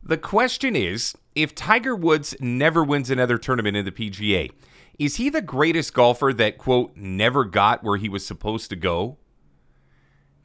The 0.08 0.18
question 0.18 0.76
is 0.76 1.16
if 1.34 1.56
Tiger 1.56 1.96
Woods 1.96 2.36
never 2.40 2.84
wins 2.84 3.10
another 3.10 3.40
tournament 3.40 3.76
in 3.76 3.86
the 3.86 3.92
PGA, 3.92 4.52
is 5.00 5.16
he 5.16 5.30
the 5.30 5.42
greatest 5.42 5.96
golfer 5.96 6.32
that, 6.32 6.60
quote, 6.60 6.96
never 6.96 7.44
got 7.44 7.84
where 7.84 7.98
he 7.98 8.08
was 8.08 8.24
supposed 8.24 8.70
to 8.70 8.76
go? 8.76 9.18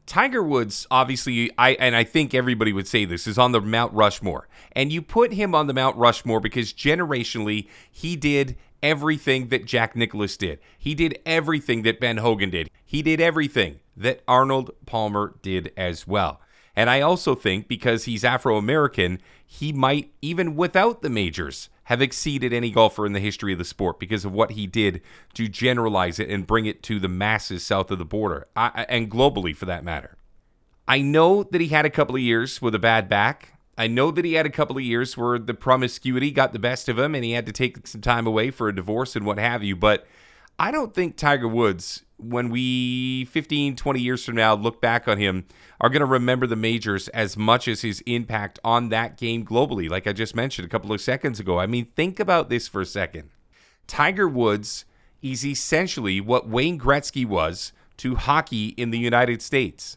Tiger 0.06 0.42
Woods, 0.42 0.86
obviously, 0.90 1.50
I 1.58 1.72
and 1.74 1.94
I 1.94 2.04
think 2.04 2.32
everybody 2.32 2.72
would 2.72 2.88
say 2.88 3.04
this 3.04 3.26
is 3.26 3.38
on 3.38 3.52
the 3.52 3.60
Mount 3.60 3.92
Rushmore, 3.92 4.48
and 4.72 4.90
you 4.90 5.02
put 5.02 5.34
him 5.34 5.54
on 5.54 5.66
the 5.66 5.74
Mount 5.74 5.96
Rushmore 5.98 6.40
because 6.40 6.72
generationally 6.72 7.68
he 7.90 8.16
did 8.16 8.56
everything 8.82 9.48
that 9.48 9.66
Jack 9.66 9.94
Nicklaus 9.94 10.38
did. 10.38 10.58
He 10.78 10.94
did 10.94 11.18
everything 11.26 11.82
that 11.82 12.00
Ben 12.00 12.16
Hogan 12.16 12.48
did. 12.48 12.70
He 12.84 13.02
did 13.02 13.20
everything 13.20 13.80
that 13.94 14.22
Arnold 14.26 14.70
Palmer 14.86 15.34
did 15.42 15.70
as 15.76 16.06
well. 16.06 16.40
And 16.80 16.88
I 16.88 17.02
also 17.02 17.34
think 17.34 17.68
because 17.68 18.06
he's 18.06 18.24
Afro 18.24 18.56
American, 18.56 19.20
he 19.44 19.70
might, 19.70 20.14
even 20.22 20.56
without 20.56 21.02
the 21.02 21.10
majors, 21.10 21.68
have 21.84 22.00
exceeded 22.00 22.54
any 22.54 22.70
golfer 22.70 23.04
in 23.04 23.12
the 23.12 23.20
history 23.20 23.52
of 23.52 23.58
the 23.58 23.66
sport 23.66 24.00
because 24.00 24.24
of 24.24 24.32
what 24.32 24.52
he 24.52 24.66
did 24.66 25.02
to 25.34 25.46
generalize 25.46 26.18
it 26.18 26.30
and 26.30 26.46
bring 26.46 26.64
it 26.64 26.82
to 26.84 26.98
the 26.98 27.06
masses 27.06 27.62
south 27.62 27.90
of 27.90 27.98
the 27.98 28.06
border 28.06 28.48
I, 28.56 28.86
and 28.88 29.10
globally 29.10 29.54
for 29.54 29.66
that 29.66 29.84
matter. 29.84 30.16
I 30.88 31.02
know 31.02 31.42
that 31.42 31.60
he 31.60 31.68
had 31.68 31.84
a 31.84 31.90
couple 31.90 32.14
of 32.14 32.22
years 32.22 32.62
with 32.62 32.74
a 32.74 32.78
bad 32.78 33.10
back. 33.10 33.58
I 33.76 33.86
know 33.86 34.10
that 34.12 34.24
he 34.24 34.32
had 34.32 34.46
a 34.46 34.50
couple 34.50 34.78
of 34.78 34.82
years 34.82 35.18
where 35.18 35.38
the 35.38 35.52
promiscuity 35.52 36.30
got 36.30 36.54
the 36.54 36.58
best 36.58 36.88
of 36.88 36.98
him 36.98 37.14
and 37.14 37.22
he 37.22 37.32
had 37.32 37.44
to 37.44 37.52
take 37.52 37.86
some 37.88 38.00
time 38.00 38.26
away 38.26 38.50
for 38.50 38.70
a 38.70 38.74
divorce 38.74 39.14
and 39.16 39.26
what 39.26 39.36
have 39.36 39.62
you. 39.62 39.76
But 39.76 40.06
I 40.60 40.70
don't 40.70 40.92
think 40.94 41.16
Tiger 41.16 41.48
Woods, 41.48 42.04
when 42.18 42.50
we 42.50 43.24
15, 43.30 43.76
20 43.76 43.98
years 43.98 44.22
from 44.22 44.34
now 44.34 44.52
look 44.52 44.78
back 44.78 45.08
on 45.08 45.16
him, 45.16 45.46
are 45.80 45.88
going 45.88 46.00
to 46.00 46.06
remember 46.06 46.46
the 46.46 46.54
majors 46.54 47.08
as 47.08 47.34
much 47.34 47.66
as 47.66 47.80
his 47.80 48.02
impact 48.02 48.58
on 48.62 48.90
that 48.90 49.16
game 49.16 49.42
globally, 49.42 49.88
like 49.88 50.06
I 50.06 50.12
just 50.12 50.36
mentioned 50.36 50.66
a 50.66 50.68
couple 50.68 50.92
of 50.92 51.00
seconds 51.00 51.40
ago. 51.40 51.58
I 51.58 51.66
mean, 51.66 51.86
think 51.96 52.20
about 52.20 52.50
this 52.50 52.68
for 52.68 52.82
a 52.82 52.86
second. 52.86 53.30
Tiger 53.86 54.28
Woods 54.28 54.84
is 55.22 55.46
essentially 55.46 56.20
what 56.20 56.46
Wayne 56.46 56.78
Gretzky 56.78 57.24
was 57.24 57.72
to 57.96 58.16
hockey 58.16 58.68
in 58.76 58.90
the 58.90 58.98
United 58.98 59.40
States. 59.40 59.96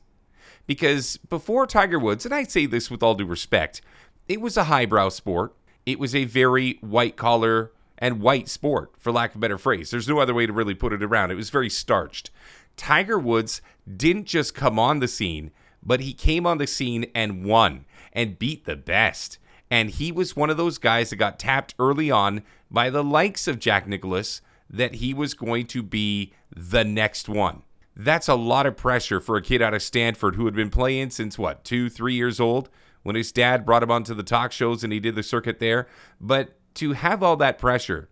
Because 0.65 1.17
before 1.27 1.67
Tiger 1.67 1.99
Woods, 1.99 2.23
and 2.23 2.33
I 2.33 2.43
say 2.43 2.67
this 2.67 2.89
with 2.89 3.03
all 3.03 3.15
due 3.15 3.25
respect, 3.25 3.81
it 4.29 4.39
was 4.39 4.55
a 4.55 4.63
highbrow 4.63 5.09
sport. 5.09 5.53
It 5.85 5.99
was 5.99 6.15
a 6.15 6.23
very 6.23 6.77
white 6.79 7.17
collar 7.17 7.73
and 8.03 8.19
white 8.19 8.49
sport, 8.49 8.91
for 8.99 9.13
lack 9.13 9.29
of 9.29 9.37
a 9.37 9.39
better 9.39 9.57
phrase. 9.57 9.89
There's 9.89 10.09
no 10.09 10.19
other 10.19 10.33
way 10.33 10.45
to 10.45 10.51
really 10.51 10.73
put 10.73 10.91
it 10.91 11.01
around. 11.01 11.31
It 11.31 11.35
was 11.35 11.49
very 11.49 11.69
starched. 11.69 12.31
Tiger 12.75 13.17
Woods 13.17 13.61
didn't 13.95 14.25
just 14.25 14.53
come 14.53 14.77
on 14.77 14.99
the 14.99 15.07
scene, 15.07 15.51
but 15.81 16.01
he 16.01 16.11
came 16.13 16.45
on 16.45 16.57
the 16.57 16.67
scene 16.67 17.05
and 17.15 17.45
won 17.45 17.85
and 18.11 18.37
beat 18.37 18.65
the 18.65 18.75
best 18.75 19.39
And 19.73 19.89
he 19.89 20.11
was 20.11 20.35
one 20.35 20.51
of 20.51 20.57
those 20.57 20.77
guys 20.77 21.09
that 21.09 21.15
got 21.15 21.39
tapped 21.39 21.73
early 21.79 22.11
on 22.11 22.43
by 22.69 22.91
the 22.91 23.03
likes 23.03 23.47
of 23.47 23.57
Jack 23.57 23.87
Nicklaus 23.87 24.39
that 24.69 24.95
he 24.95 25.15
was 25.15 25.33
going 25.33 25.65
to 25.65 25.81
be 25.81 26.31
the 26.55 26.83
next 26.83 27.27
one. 27.27 27.63
That's 27.95 28.27
a 28.27 28.35
lot 28.35 28.67
of 28.67 28.77
pressure 28.77 29.19
for 29.19 29.35
a 29.35 29.41
kid 29.41 29.63
out 29.63 29.73
of 29.73 29.81
Stanford 29.81 30.35
who 30.35 30.45
had 30.45 30.53
been 30.53 30.69
playing 30.69 31.09
since 31.09 31.39
what, 31.39 31.63
two, 31.63 31.89
three 31.89 32.13
years 32.13 32.39
old 32.39 32.69
when 33.01 33.15
his 33.15 33.31
dad 33.31 33.65
brought 33.65 33.81
him 33.81 33.89
onto 33.89 34.13
the 34.13 34.21
talk 34.21 34.51
shows 34.51 34.83
and 34.83 34.93
he 34.93 34.99
did 34.99 35.15
the 35.15 35.23
circuit 35.23 35.57
there. 35.57 35.87
But 36.21 36.55
to 36.75 36.93
have 36.93 37.23
all 37.23 37.35
that 37.37 37.57
pressure 37.57 38.09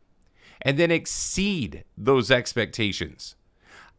and 0.62 0.78
then 0.78 0.92
exceed 0.92 1.84
those 1.98 2.30
expectations. 2.30 3.36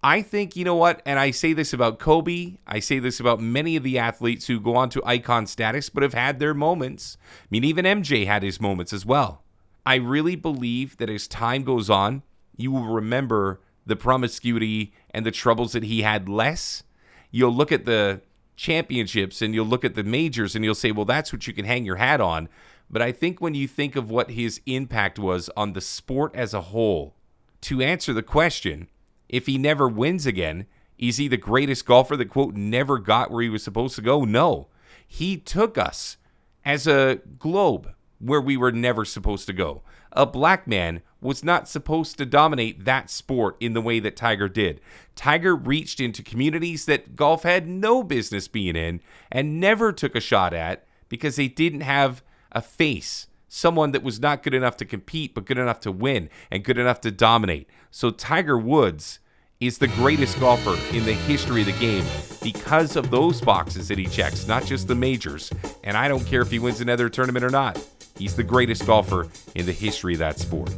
I 0.05 0.21
think, 0.23 0.57
you 0.57 0.65
know 0.65 0.75
what, 0.75 1.01
and 1.07 1.19
I 1.19 1.31
say 1.31 1.53
this 1.53 1.73
about 1.73 2.01
Kobe, 2.01 2.57
I 2.67 2.81
say 2.81 2.99
this 2.99 3.21
about 3.21 3.41
many 3.41 3.77
of 3.77 3.85
the 3.85 3.99
athletes 3.99 4.49
who 4.49 4.59
go 4.59 4.75
on 4.75 4.89
to 4.91 5.05
icon 5.05 5.47
status 5.47 5.89
but 5.91 6.03
have 6.03 6.15
had 6.15 6.41
their 6.41 6.55
moments. 6.55 7.17
I 7.31 7.47
mean, 7.51 7.63
even 7.63 7.85
MJ 7.85 8.27
had 8.27 8.43
his 8.43 8.61
moments 8.61 8.93
as 8.93 9.07
well. 9.07 9.45
I 9.87 9.97
really 9.97 10.35
believe 10.35 10.97
that 10.97 11.11
as 11.11 11.29
time 11.29 11.63
goes 11.63 11.89
on, 11.89 12.23
you 12.57 12.73
will 12.73 12.87
remember 12.87 13.61
the 13.87 13.97
promiscuity 13.97 14.93
and 15.11 15.25
the 15.25 15.31
troubles 15.31 15.73
that 15.73 15.85
he 15.85 16.03
had 16.03 16.29
less. 16.29 16.83
You'll 17.31 17.55
look 17.55 17.73
at 17.73 17.85
the 17.85 18.23
championships 18.57 19.41
and 19.41 19.55
you'll 19.55 19.67
look 19.67 19.85
at 19.85 19.95
the 19.95 20.05
majors 20.05 20.55
and 20.55 20.65
you'll 20.65 20.75
say, 20.75 20.93
well, 20.93 21.05
that's 21.05 21.33
what 21.33 21.47
you 21.47 21.53
can 21.53 21.65
hang 21.65 21.85
your 21.85 21.97
hat 21.97 22.21
on. 22.21 22.49
But 22.93 23.01
I 23.03 23.11
think 23.11 23.41
when 23.41 23.55
you 23.55 23.67
think 23.67 23.97
of 23.97 24.11
what 24.11 24.33
his 24.33 24.61
impact 24.67 25.19
was 25.19 25.49
on 25.57 25.73
the 25.73 25.81
sport 25.81 26.35
as 26.37 26.53
a 26.53 26.61
whole, 26.61 27.15
to 27.63 27.81
answer 27.81 28.13
the 28.13 28.23
question, 28.23 28.89
if 29.31 29.47
he 29.47 29.57
never 29.57 29.89
wins 29.89 30.27
again, 30.27 30.67
is 30.99 31.17
he 31.17 31.27
the 31.27 31.39
greatest 31.39 31.87
golfer 31.87 32.17
that, 32.17 32.29
quote, 32.29 32.55
never 32.55 32.99
got 32.99 33.31
where 33.31 33.43
he 33.43 33.49
was 33.49 33.65
supposed 33.65 33.97
to 33.97 34.03
go? 34.03 34.25
No. 34.25 34.69
He 35.07 35.39
took 35.39 35.79
us 35.79 36.19
as 36.65 36.87
a 36.87 37.21
globe 37.39 37.95
where 38.19 38.41
we 38.41 38.57
were 38.57 38.71
never 38.71 39.05
supposed 39.05 39.47
to 39.47 39.53
go. 39.53 39.83
A 40.13 40.27
black 40.27 40.67
man 40.67 41.01
was 41.21 41.43
not 41.43 41.69
supposed 41.69 42.19
to 42.19 42.27
dominate 42.27 42.85
that 42.85 43.09
sport 43.09 43.57
in 43.59 43.73
the 43.73 43.81
way 43.81 44.01
that 44.01 44.17
Tiger 44.17 44.49
did. 44.49 44.81
Tiger 45.17 45.57
reached 45.57 45.99
into 45.99 46.23
communities 46.23 46.85
that 46.85 47.17
golf 47.17 47.45
had 47.45 47.67
no 47.67 48.03
business 48.03 48.49
being 48.49 48.77
in 48.77 49.01
and 49.31 49.59
never 49.59 49.93
took 49.93 50.15
a 50.15 50.21
shot 50.21 50.53
at 50.53 50.85
because 51.09 51.37
they 51.37 51.49
didn't 51.49 51.81
have 51.81 52.23
a 52.53 52.63
face, 52.63 53.27
someone 53.49 53.93
that 53.93 54.03
was 54.03 54.21
not 54.21 54.43
good 54.43 54.55
enough 54.55 54.77
to 54.79 54.85
compete, 54.85 55.35
but 55.35 55.45
good 55.45 55.59
enough 55.59 55.81
to 55.81 55.93
win 55.93 56.31
and 56.51 56.65
good 56.65 56.79
enough 56.79 57.01
to 57.03 57.11
dominate. 57.11 57.69
So 57.91 58.11
Tiger 58.11 58.57
Woods 58.57 59.19
is 59.61 59.79
the 59.79 59.89
greatest 59.89 60.41
golfer 60.41 60.77
in 60.97 61.05
the 61.05 61.13
history 61.13 61.61
of 61.61 61.67
the 61.67 61.73
game 61.75 62.05
because 62.43 62.97
of 62.97 63.11
those 63.11 63.41
boxes 63.41 63.89
that 63.89 63.99
he 63.99 64.07
checks, 64.07 64.49
not 64.49 64.65
just 64.65 64.89
the 64.89 64.95
majors. 64.95 65.53
And 65.85 65.97
I 65.97 66.09
don't 66.09 66.25
care 66.25 66.43
if 66.43 66.51
he 66.51 66.59
wins 66.59 66.81
another 66.81 67.09
tournament 67.09 67.45
or 67.45 67.51
not. 67.51 67.79
He's 68.17 68.35
the 68.35 68.43
greatest 68.43 68.87
golfer 68.87 69.29
in 69.55 69.67
the 69.67 69.73
history 69.73 70.15
of 70.15 70.19
that 70.19 70.39
sport. 70.39 70.71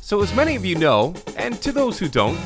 So, 0.00 0.22
as 0.22 0.32
many 0.34 0.54
of 0.54 0.64
you 0.64 0.76
know, 0.76 1.14
and 1.36 1.60
to 1.62 1.72
those 1.72 1.98
who 1.98 2.08
don't, 2.08 2.38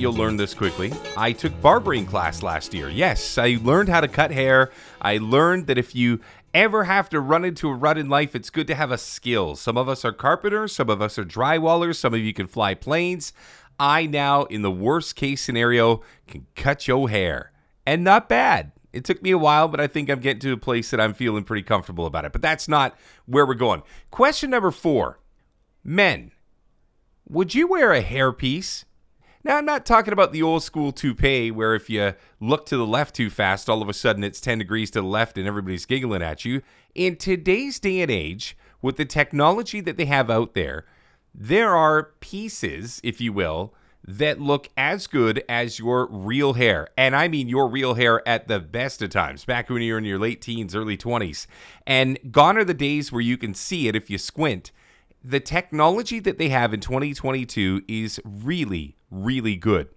you'll 0.00 0.14
learn 0.14 0.36
this 0.36 0.54
quickly. 0.54 0.92
I 1.16 1.32
took 1.32 1.60
barbering 1.60 2.06
class 2.06 2.42
last 2.42 2.72
year. 2.72 2.88
Yes, 2.88 3.36
I 3.36 3.58
learned 3.62 3.90
how 3.90 4.00
to 4.00 4.08
cut 4.08 4.30
hair. 4.30 4.70
I 5.00 5.18
learned 5.18 5.66
that 5.66 5.76
if 5.76 5.94
you 5.94 6.20
ever 6.54 6.84
have 6.84 7.10
to 7.10 7.20
run 7.20 7.44
into 7.44 7.68
a 7.68 7.74
rut 7.74 7.98
in 7.98 8.08
life, 8.08 8.34
it's 8.34 8.50
good 8.50 8.66
to 8.68 8.74
have 8.74 8.90
a 8.90 8.98
skill. 8.98 9.56
Some 9.56 9.76
of 9.76 9.88
us 9.88 10.04
are 10.04 10.12
carpenters, 10.12 10.74
some 10.74 10.88
of 10.88 11.02
us 11.02 11.18
are 11.18 11.24
drywallers, 11.24 11.96
some 11.96 12.14
of 12.14 12.20
you 12.20 12.32
can 12.32 12.46
fly 12.46 12.74
planes. 12.74 13.32
I 13.78 14.06
now, 14.06 14.44
in 14.44 14.62
the 14.62 14.70
worst 14.70 15.16
case 15.16 15.42
scenario, 15.42 16.02
can 16.26 16.46
cut 16.56 16.88
your 16.88 17.10
hair. 17.10 17.52
And 17.86 18.02
not 18.02 18.28
bad. 18.28 18.72
It 18.92 19.04
took 19.04 19.22
me 19.22 19.30
a 19.30 19.38
while, 19.38 19.68
but 19.68 19.80
I 19.80 19.86
think 19.86 20.08
I'm 20.08 20.20
getting 20.20 20.40
to 20.40 20.52
a 20.52 20.56
place 20.56 20.90
that 20.90 21.00
I'm 21.00 21.14
feeling 21.14 21.44
pretty 21.44 21.62
comfortable 21.62 22.06
about 22.06 22.24
it. 22.24 22.32
But 22.32 22.42
that's 22.42 22.68
not 22.68 22.98
where 23.26 23.46
we're 23.46 23.54
going. 23.54 23.82
Question 24.10 24.50
number 24.50 24.70
four 24.70 25.20
Men, 25.84 26.32
would 27.28 27.54
you 27.54 27.66
wear 27.66 27.92
a 27.92 28.02
hairpiece? 28.02 28.84
Now, 29.42 29.56
I'm 29.56 29.64
not 29.64 29.86
talking 29.86 30.12
about 30.12 30.32
the 30.32 30.42
old 30.42 30.62
school 30.62 30.92
toupee 30.92 31.50
where 31.50 31.74
if 31.74 31.88
you 31.88 32.12
look 32.40 32.66
to 32.66 32.76
the 32.76 32.86
left 32.86 33.14
too 33.14 33.30
fast, 33.30 33.70
all 33.70 33.80
of 33.80 33.88
a 33.88 33.94
sudden 33.94 34.22
it's 34.22 34.40
10 34.40 34.58
degrees 34.58 34.90
to 34.90 35.00
the 35.00 35.06
left 35.06 35.38
and 35.38 35.46
everybody's 35.46 35.86
giggling 35.86 36.22
at 36.22 36.44
you. 36.44 36.60
In 36.94 37.16
today's 37.16 37.80
day 37.80 38.02
and 38.02 38.10
age, 38.10 38.54
with 38.82 38.98
the 38.98 39.06
technology 39.06 39.80
that 39.80 39.96
they 39.96 40.04
have 40.04 40.30
out 40.30 40.52
there, 40.52 40.84
there 41.34 41.74
are 41.74 42.12
pieces, 42.20 43.00
if 43.02 43.18
you 43.18 43.32
will, 43.32 43.72
that 44.06 44.40
look 44.40 44.68
as 44.76 45.06
good 45.06 45.42
as 45.48 45.78
your 45.78 46.06
real 46.10 46.54
hair. 46.54 46.88
And 46.98 47.16
I 47.16 47.28
mean 47.28 47.48
your 47.48 47.66
real 47.68 47.94
hair 47.94 48.26
at 48.28 48.46
the 48.46 48.60
best 48.60 49.00
of 49.00 49.08
times, 49.08 49.46
back 49.46 49.70
when 49.70 49.80
you're 49.80 49.98
in 49.98 50.04
your 50.04 50.18
late 50.18 50.42
teens, 50.42 50.74
early 50.74 50.98
20s. 50.98 51.46
And 51.86 52.18
gone 52.30 52.58
are 52.58 52.64
the 52.64 52.74
days 52.74 53.10
where 53.10 53.22
you 53.22 53.38
can 53.38 53.54
see 53.54 53.88
it 53.88 53.96
if 53.96 54.10
you 54.10 54.18
squint 54.18 54.70
the 55.22 55.40
technology 55.40 56.18
that 56.18 56.38
they 56.38 56.48
have 56.48 56.72
in 56.72 56.80
2022 56.80 57.82
is 57.86 58.20
really, 58.24 58.96
really 59.10 59.56
good. 59.56 59.88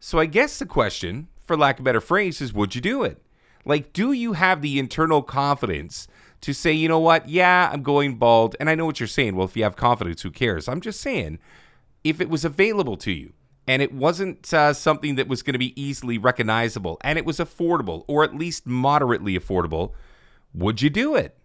So 0.00 0.18
I 0.18 0.26
guess 0.26 0.58
the 0.58 0.66
question, 0.66 1.28
for 1.42 1.56
lack 1.56 1.78
of 1.78 1.84
better 1.84 2.00
phrase, 2.00 2.40
is 2.40 2.52
would 2.52 2.74
you 2.74 2.80
do 2.80 3.02
it? 3.02 3.22
Like, 3.64 3.92
do 3.92 4.12
you 4.12 4.34
have 4.34 4.60
the 4.60 4.78
internal 4.78 5.22
confidence 5.22 6.06
to 6.42 6.52
say, 6.52 6.72
you 6.72 6.88
know 6.88 6.98
what? 6.98 7.28
Yeah, 7.28 7.70
I'm 7.72 7.82
going 7.82 8.16
bald. 8.16 8.54
And 8.60 8.68
I 8.68 8.74
know 8.74 8.84
what 8.84 9.00
you're 9.00 9.06
saying. 9.06 9.34
Well, 9.34 9.46
if 9.46 9.56
you 9.56 9.62
have 9.62 9.76
confidence, 9.76 10.20
who 10.22 10.30
cares? 10.30 10.68
I'm 10.68 10.82
just 10.82 11.00
saying, 11.00 11.38
if 12.02 12.20
it 12.20 12.28
was 12.28 12.44
available 12.44 12.98
to 12.98 13.12
you 13.12 13.32
and 13.66 13.80
it 13.80 13.94
wasn't 13.94 14.52
uh, 14.52 14.74
something 14.74 15.14
that 15.14 15.26
was 15.26 15.42
going 15.42 15.54
to 15.54 15.58
be 15.58 15.80
easily 15.80 16.18
recognizable 16.18 16.98
and 17.00 17.18
it 17.18 17.24
was 17.24 17.38
affordable 17.38 18.04
or 18.06 18.24
at 18.24 18.34
least 18.34 18.66
moderately 18.66 19.38
affordable, 19.38 19.92
would 20.52 20.82
you 20.82 20.90
do 20.90 21.14
it? 21.14 21.38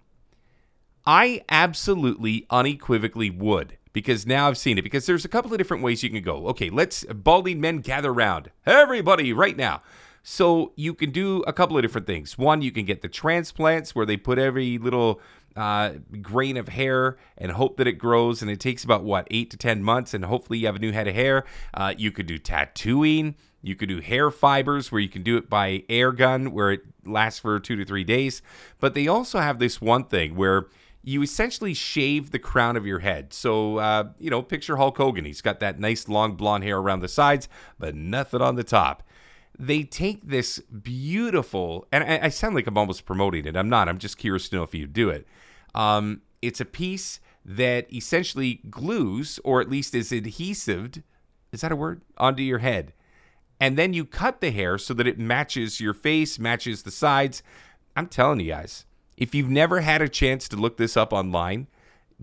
I 1.06 1.44
absolutely 1.48 2.46
unequivocally 2.50 3.30
would 3.30 3.78
because 4.00 4.26
now 4.26 4.48
I've 4.48 4.58
seen 4.58 4.78
it. 4.78 4.84
Because 4.84 5.06
there's 5.06 5.26
a 5.26 5.28
couple 5.28 5.52
of 5.52 5.58
different 5.58 5.84
ways 5.84 6.04
you 6.04 6.10
can 6.10 6.24
go. 6.24 6.48
Okay, 6.48 6.70
let's 6.70 7.04
balding 7.04 7.60
men 7.60 7.80
gather 7.80 8.14
round. 8.14 8.50
Everybody, 8.66 9.34
right 9.34 9.58
now. 9.58 9.82
So 10.24 10.72
you 10.78 10.94
can 10.94 11.12
do 11.12 11.44
a 11.48 11.52
couple 11.52 11.76
of 11.76 11.82
different 11.82 12.08
things. 12.08 12.38
One, 12.38 12.62
you 12.62 12.72
can 12.72 12.86
get 12.86 13.02
the 13.02 13.10
transplants 13.10 13.94
where 13.94 14.06
they 14.06 14.16
put 14.16 14.40
every 14.40 14.78
little 14.78 15.20
uh, 15.58 15.96
grain 16.22 16.56
of 16.56 16.70
hair 16.70 17.18
and 17.38 17.52
hope 17.52 17.76
that 17.76 17.88
it 17.88 17.94
grows, 17.94 18.42
and 18.42 18.50
it 18.50 18.62
takes 18.62 18.86
about 18.86 19.04
what 19.04 19.28
eight 19.32 19.50
to 19.52 19.58
ten 19.58 19.84
months, 19.84 20.14
and 20.14 20.24
hopefully 20.24 20.60
you 20.60 20.68
have 20.68 20.78
a 20.78 20.80
new 20.80 20.94
head 20.94 21.10
of 21.10 21.16
hair. 21.16 21.44
Uh, 21.74 21.94
you 21.98 22.10
could 22.10 22.26
do 22.26 22.38
tattooing. 22.38 23.36
You 23.62 23.76
could 23.76 23.90
do 23.90 24.00
hair 24.00 24.32
fibers 24.32 24.94
where 24.94 25.02
you 25.02 25.10
can 25.10 25.24
do 25.24 25.36
it 25.36 25.50
by 25.50 25.84
air 25.90 26.14
gun 26.14 26.54
where 26.54 26.72
it 26.72 26.84
lasts 27.06 27.42
for 27.42 27.60
two 27.60 27.76
to 27.76 27.84
three 27.84 28.06
days. 28.06 28.42
But 28.80 28.94
they 28.94 29.10
also 29.10 29.40
have 29.40 29.60
this 29.60 29.82
one 29.82 30.06
thing 30.06 30.36
where 30.36 30.68
you 31.10 31.24
essentially 31.24 31.74
shave 31.74 32.30
the 32.30 32.38
crown 32.38 32.78
of 32.78 32.86
your 32.86 33.00
head. 33.00 33.34
So, 33.34 33.78
uh, 33.78 34.10
you 34.20 34.30
know, 34.30 34.44
picture 34.44 34.78
Hulk 34.78 34.96
Hogan. 34.96 35.26
He's 35.26 35.42
got 35.42 35.60
that 35.60 35.80
nice 35.80 36.08
long 36.08 36.36
blonde 36.36 36.64
hair 36.64 36.78
around 36.78 37.00
the 37.00 37.08
sides, 37.08 37.50
but 37.80 37.96
nothing 37.96 38.42
on 38.44 38.56
the 38.56 38.64
top. 38.64 39.02
They 39.58 39.82
take 39.84 40.28
this 40.28 40.60
beautiful, 40.60 41.88
and 41.92 42.04
I, 42.04 42.26
I 42.26 42.30
sound 42.30 42.54
like 42.54 42.68
I'm 42.68 42.78
almost 42.78 43.06
promoting 43.06 43.48
it. 43.48 43.58
I'm 43.58 43.70
not. 43.70 43.90
I'm 43.90 43.98
just 43.98 44.20
curious 44.20 44.50
to 44.50 44.58
know 44.58 44.64
if 44.64 44.76
you 44.76 44.86
do 44.86 45.10
it. 45.10 45.28
Um, 45.74 46.22
it's 46.44 46.62
a 46.62 46.66
piece 46.66 47.20
that 47.44 47.92
essentially 47.92 48.62
glues, 48.70 49.40
or 49.44 49.62
at 49.62 49.70
least 49.70 49.96
is 49.96 50.12
adhesive, 50.12 51.02
is 51.52 51.62
that 51.62 51.72
a 51.72 51.76
word? 51.76 52.04
Onto 52.20 52.44
your 52.44 52.60
head. 52.60 52.94
And 53.60 53.78
then 53.78 53.94
you 53.94 54.06
cut 54.06 54.42
the 54.42 54.52
hair 54.52 54.78
so 54.78 54.94
that 54.94 55.08
it 55.08 55.18
matches 55.18 55.82
your 55.82 55.96
face, 55.96 56.38
matches 56.38 56.84
the 56.84 56.92
sides. 56.92 57.42
I'm 57.96 58.08
telling 58.08 58.40
you 58.40 58.52
guys, 58.52 58.86
if 59.20 59.36
you've 59.36 59.50
never 59.50 59.82
had 59.82 60.02
a 60.02 60.08
chance 60.10 60.48
to 60.48 60.56
look 60.56 60.78
this 60.78 60.96
up 60.96 61.12
online, 61.12 61.68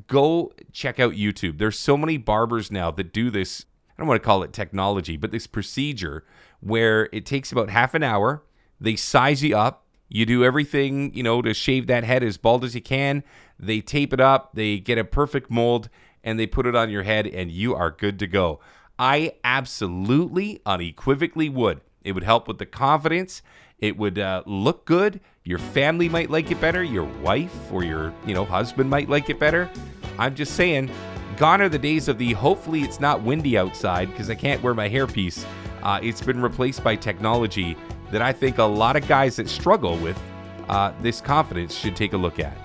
go 0.06 0.50
check 0.72 0.98
out 0.98 1.12
YouTube. 1.12 1.58
There's 1.58 1.78
so 1.78 1.96
many 1.96 2.16
barbers 2.16 2.70
now 2.70 2.90
that 2.92 3.12
do 3.12 3.30
this. 3.30 3.66
I 3.90 4.00
don't 4.00 4.08
want 4.08 4.20
to 4.20 4.26
call 4.26 4.42
it 4.42 4.54
technology, 4.54 5.18
but 5.18 5.30
this 5.30 5.46
procedure 5.46 6.24
where 6.60 7.10
it 7.12 7.26
takes 7.26 7.52
about 7.52 7.68
half 7.68 7.92
an 7.92 8.02
hour. 8.02 8.42
They 8.80 8.96
size 8.96 9.44
you 9.44 9.56
up. 9.56 9.84
You 10.08 10.24
do 10.24 10.42
everything, 10.42 11.12
you 11.14 11.22
know, 11.22 11.42
to 11.42 11.52
shave 11.52 11.86
that 11.88 12.04
head 12.04 12.22
as 12.22 12.38
bald 12.38 12.64
as 12.64 12.74
you 12.74 12.80
can. 12.80 13.22
They 13.58 13.80
tape 13.80 14.14
it 14.14 14.20
up. 14.20 14.54
They 14.54 14.78
get 14.78 14.96
a 14.96 15.04
perfect 15.04 15.50
mold 15.50 15.90
and 16.24 16.40
they 16.40 16.46
put 16.46 16.66
it 16.66 16.74
on 16.74 16.90
your 16.90 17.04
head, 17.04 17.26
and 17.28 17.52
you 17.52 17.74
are 17.76 17.90
good 17.90 18.18
to 18.18 18.26
go. 18.26 18.58
I 18.98 19.34
absolutely, 19.44 20.60
unequivocally 20.66 21.48
would. 21.48 21.82
It 22.02 22.12
would 22.12 22.24
help 22.24 22.48
with 22.48 22.58
the 22.58 22.66
confidence. 22.66 23.42
It 23.78 23.96
would 23.96 24.18
uh, 24.18 24.42
look 24.46 24.84
good. 24.84 25.20
Your 25.44 25.58
family 25.58 26.08
might 26.08 26.30
like 26.30 26.50
it 26.50 26.60
better. 26.60 26.82
Your 26.82 27.04
wife 27.22 27.54
or 27.72 27.84
your, 27.84 28.12
you 28.26 28.34
know, 28.34 28.44
husband 28.44 28.90
might 28.90 29.08
like 29.08 29.28
it 29.30 29.38
better. 29.38 29.70
I'm 30.18 30.34
just 30.34 30.54
saying, 30.54 30.90
gone 31.36 31.60
are 31.60 31.68
the 31.68 31.78
days 31.78 32.08
of 32.08 32.18
the 32.18 32.32
hopefully 32.32 32.82
it's 32.82 33.00
not 33.00 33.22
windy 33.22 33.58
outside 33.58 34.10
because 34.10 34.30
I 34.30 34.34
can't 34.34 34.62
wear 34.62 34.74
my 34.74 34.88
hairpiece. 34.88 35.44
Uh, 35.82 36.00
it's 36.02 36.22
been 36.22 36.40
replaced 36.40 36.82
by 36.82 36.96
technology 36.96 37.76
that 38.10 38.22
I 38.22 38.32
think 38.32 38.58
a 38.58 38.64
lot 38.64 38.96
of 38.96 39.06
guys 39.06 39.36
that 39.36 39.48
struggle 39.48 39.96
with 39.98 40.20
uh, 40.68 40.92
this 41.02 41.20
confidence 41.20 41.74
should 41.74 41.94
take 41.94 42.12
a 42.12 42.16
look 42.16 42.38
at. 42.38 42.56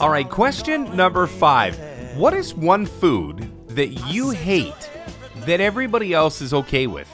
All 0.00 0.10
right, 0.10 0.30
question 0.30 0.94
number 0.94 1.26
five. 1.26 1.76
What 2.16 2.32
is 2.32 2.54
one 2.54 2.86
food 2.86 3.50
that 3.70 3.88
you 4.12 4.30
hate 4.30 4.90
that 5.38 5.60
everybody 5.60 6.14
else 6.14 6.40
is 6.40 6.54
okay 6.54 6.86
with? 6.86 7.10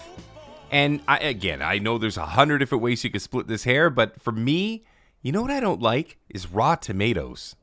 And 0.70 1.00
I, 1.08 1.16
again, 1.20 1.62
I 1.62 1.78
know 1.78 1.96
there's 1.96 2.18
a 2.18 2.26
hundred 2.26 2.58
different 2.58 2.84
ways 2.84 3.02
you 3.02 3.08
could 3.08 3.22
split 3.22 3.46
this 3.46 3.64
hair, 3.64 3.88
but 3.88 4.20
for 4.20 4.32
me, 4.32 4.84
you 5.22 5.32
know 5.32 5.40
what 5.40 5.50
I 5.50 5.60
don't 5.60 5.80
like 5.80 6.18
is 6.28 6.50
raw 6.50 6.74
tomatoes. 6.74 7.56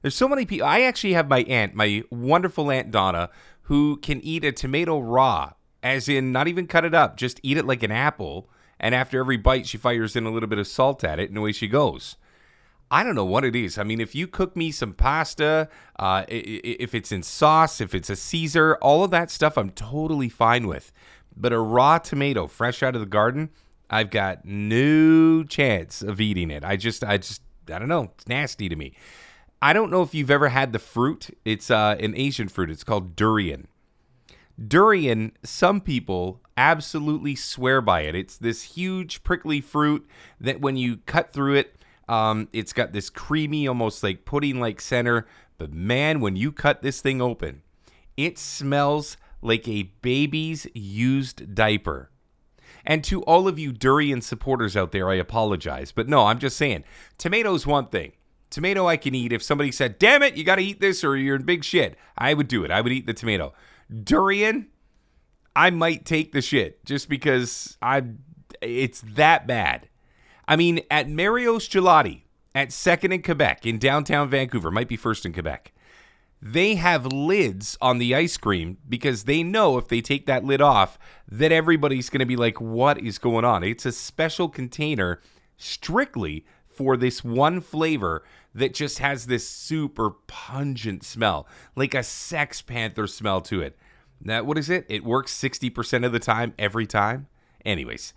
There's 0.00 0.14
so 0.14 0.26
many 0.26 0.46
people. 0.46 0.66
I 0.66 0.80
actually 0.80 1.12
have 1.12 1.28
my 1.28 1.42
aunt, 1.42 1.74
my 1.74 2.04
wonderful 2.10 2.70
aunt 2.70 2.90
Donna, 2.90 3.28
who 3.64 3.98
can 3.98 4.22
eat 4.22 4.42
a 4.42 4.52
tomato 4.52 4.98
raw, 5.00 5.52
as 5.82 6.08
in 6.08 6.32
not 6.32 6.48
even 6.48 6.66
cut 6.66 6.86
it 6.86 6.94
up, 6.94 7.18
just 7.18 7.40
eat 7.42 7.58
it 7.58 7.66
like 7.66 7.82
an 7.82 7.92
apple. 7.92 8.48
And 8.80 8.94
after 8.94 9.20
every 9.20 9.36
bite, 9.36 9.66
she 9.66 9.76
fires 9.76 10.16
in 10.16 10.24
a 10.24 10.30
little 10.30 10.48
bit 10.48 10.58
of 10.58 10.66
salt 10.66 11.04
at 11.04 11.20
it, 11.20 11.28
and 11.28 11.36
away 11.36 11.52
she 11.52 11.68
goes. 11.68 12.16
I 12.90 13.02
don't 13.02 13.16
know 13.16 13.24
what 13.24 13.44
it 13.44 13.56
is. 13.56 13.78
I 13.78 13.82
mean, 13.82 14.00
if 14.00 14.14
you 14.14 14.26
cook 14.28 14.54
me 14.56 14.70
some 14.70 14.92
pasta, 14.92 15.68
uh, 15.98 16.24
if 16.28 16.94
it's 16.94 17.10
in 17.10 17.22
sauce, 17.22 17.80
if 17.80 17.94
it's 17.94 18.08
a 18.08 18.16
Caesar, 18.16 18.76
all 18.80 19.02
of 19.02 19.10
that 19.10 19.30
stuff, 19.30 19.58
I'm 19.58 19.70
totally 19.70 20.28
fine 20.28 20.68
with. 20.68 20.92
But 21.36 21.52
a 21.52 21.58
raw 21.58 21.98
tomato, 21.98 22.46
fresh 22.46 22.82
out 22.82 22.94
of 22.94 23.00
the 23.00 23.06
garden, 23.06 23.50
I've 23.90 24.10
got 24.10 24.44
no 24.44 25.42
chance 25.42 26.00
of 26.00 26.20
eating 26.20 26.50
it. 26.50 26.64
I 26.64 26.76
just, 26.76 27.02
I 27.02 27.18
just, 27.18 27.42
I 27.72 27.78
don't 27.78 27.88
know. 27.88 28.12
It's 28.14 28.28
nasty 28.28 28.68
to 28.68 28.76
me. 28.76 28.94
I 29.60 29.72
don't 29.72 29.90
know 29.90 30.02
if 30.02 30.14
you've 30.14 30.30
ever 30.30 30.48
had 30.50 30.72
the 30.72 30.78
fruit. 30.78 31.30
It's 31.44 31.70
uh, 31.70 31.96
an 31.98 32.16
Asian 32.16 32.48
fruit. 32.48 32.70
It's 32.70 32.84
called 32.84 33.16
durian. 33.16 33.66
Durian, 34.64 35.32
some 35.42 35.80
people 35.80 36.40
absolutely 36.56 37.34
swear 37.34 37.80
by 37.80 38.02
it. 38.02 38.14
It's 38.14 38.38
this 38.38 38.62
huge 38.62 39.22
prickly 39.22 39.60
fruit 39.60 40.06
that 40.40 40.60
when 40.60 40.76
you 40.76 40.98
cut 40.98 41.32
through 41.32 41.54
it, 41.54 41.75
um, 42.08 42.48
it's 42.52 42.72
got 42.72 42.92
this 42.92 43.10
creamy, 43.10 43.66
almost 43.66 44.02
like 44.02 44.24
pudding 44.24 44.60
like 44.60 44.80
center. 44.80 45.26
But 45.58 45.72
man, 45.72 46.20
when 46.20 46.36
you 46.36 46.52
cut 46.52 46.82
this 46.82 47.00
thing 47.00 47.20
open, 47.20 47.62
it 48.16 48.38
smells 48.38 49.16
like 49.42 49.66
a 49.68 49.84
baby's 50.02 50.66
used 50.74 51.54
diaper. 51.54 52.10
And 52.84 53.02
to 53.04 53.22
all 53.22 53.48
of 53.48 53.58
you 53.58 53.72
durian 53.72 54.20
supporters 54.20 54.76
out 54.76 54.92
there, 54.92 55.10
I 55.10 55.14
apologize. 55.14 55.90
But 55.92 56.08
no, 56.08 56.26
I'm 56.26 56.38
just 56.38 56.56
saying, 56.56 56.84
tomatoes 57.18 57.66
one 57.66 57.86
thing. 57.86 58.12
Tomato 58.48 58.86
I 58.86 58.96
can 58.96 59.14
eat. 59.14 59.32
If 59.32 59.42
somebody 59.42 59.72
said, 59.72 59.98
damn 59.98 60.22
it, 60.22 60.36
you 60.36 60.44
got 60.44 60.56
to 60.56 60.62
eat 60.62 60.80
this 60.80 61.02
or 61.02 61.16
you're 61.16 61.36
in 61.36 61.42
big 61.42 61.64
shit, 61.64 61.96
I 62.16 62.32
would 62.32 62.46
do 62.46 62.64
it. 62.64 62.70
I 62.70 62.80
would 62.80 62.92
eat 62.92 63.06
the 63.06 63.12
tomato. 63.12 63.52
Durian, 64.04 64.68
I 65.56 65.70
might 65.70 66.04
take 66.04 66.32
the 66.32 66.42
shit 66.42 66.84
just 66.84 67.08
because 67.08 67.76
I 67.82 68.04
it's 68.60 69.02
that 69.14 69.46
bad. 69.46 69.88
I 70.48 70.56
mean, 70.56 70.80
at 70.90 71.08
Mario's 71.08 71.68
Gelati 71.68 72.22
at 72.54 72.72
Second 72.72 73.12
in 73.12 73.22
Quebec 73.22 73.66
in 73.66 73.78
downtown 73.78 74.30
Vancouver, 74.30 74.70
might 74.70 74.88
be 74.88 74.96
first 74.96 75.26
in 75.26 75.32
Quebec. 75.32 75.72
They 76.40 76.74
have 76.76 77.06
lids 77.06 77.78
on 77.80 77.98
the 77.98 78.14
ice 78.14 78.36
cream 78.36 78.76
because 78.88 79.24
they 79.24 79.42
know 79.42 79.78
if 79.78 79.88
they 79.88 80.00
take 80.00 80.26
that 80.26 80.44
lid 80.44 80.60
off, 80.60 80.98
that 81.28 81.50
everybody's 81.50 82.10
going 82.10 82.20
to 82.20 82.26
be 82.26 82.36
like, 82.36 82.60
"What 82.60 82.98
is 82.98 83.18
going 83.18 83.44
on?" 83.44 83.64
It's 83.64 83.86
a 83.86 83.92
special 83.92 84.48
container 84.48 85.20
strictly 85.56 86.44
for 86.66 86.96
this 86.96 87.24
one 87.24 87.60
flavor 87.60 88.22
that 88.54 88.74
just 88.74 88.98
has 88.98 89.26
this 89.26 89.48
super 89.48 90.10
pungent 90.26 91.04
smell, 91.04 91.48
like 91.74 91.94
a 91.94 92.02
Sex 92.02 92.62
Panther 92.62 93.06
smell 93.06 93.40
to 93.42 93.62
it. 93.62 93.78
Now, 94.20 94.42
what 94.44 94.58
is 94.58 94.70
it? 94.70 94.86
It 94.88 95.04
works 95.04 95.32
60% 95.34 96.04
of 96.04 96.12
the 96.12 96.18
time, 96.18 96.54
every 96.58 96.86
time. 96.86 97.28
Anyways, 97.64 98.14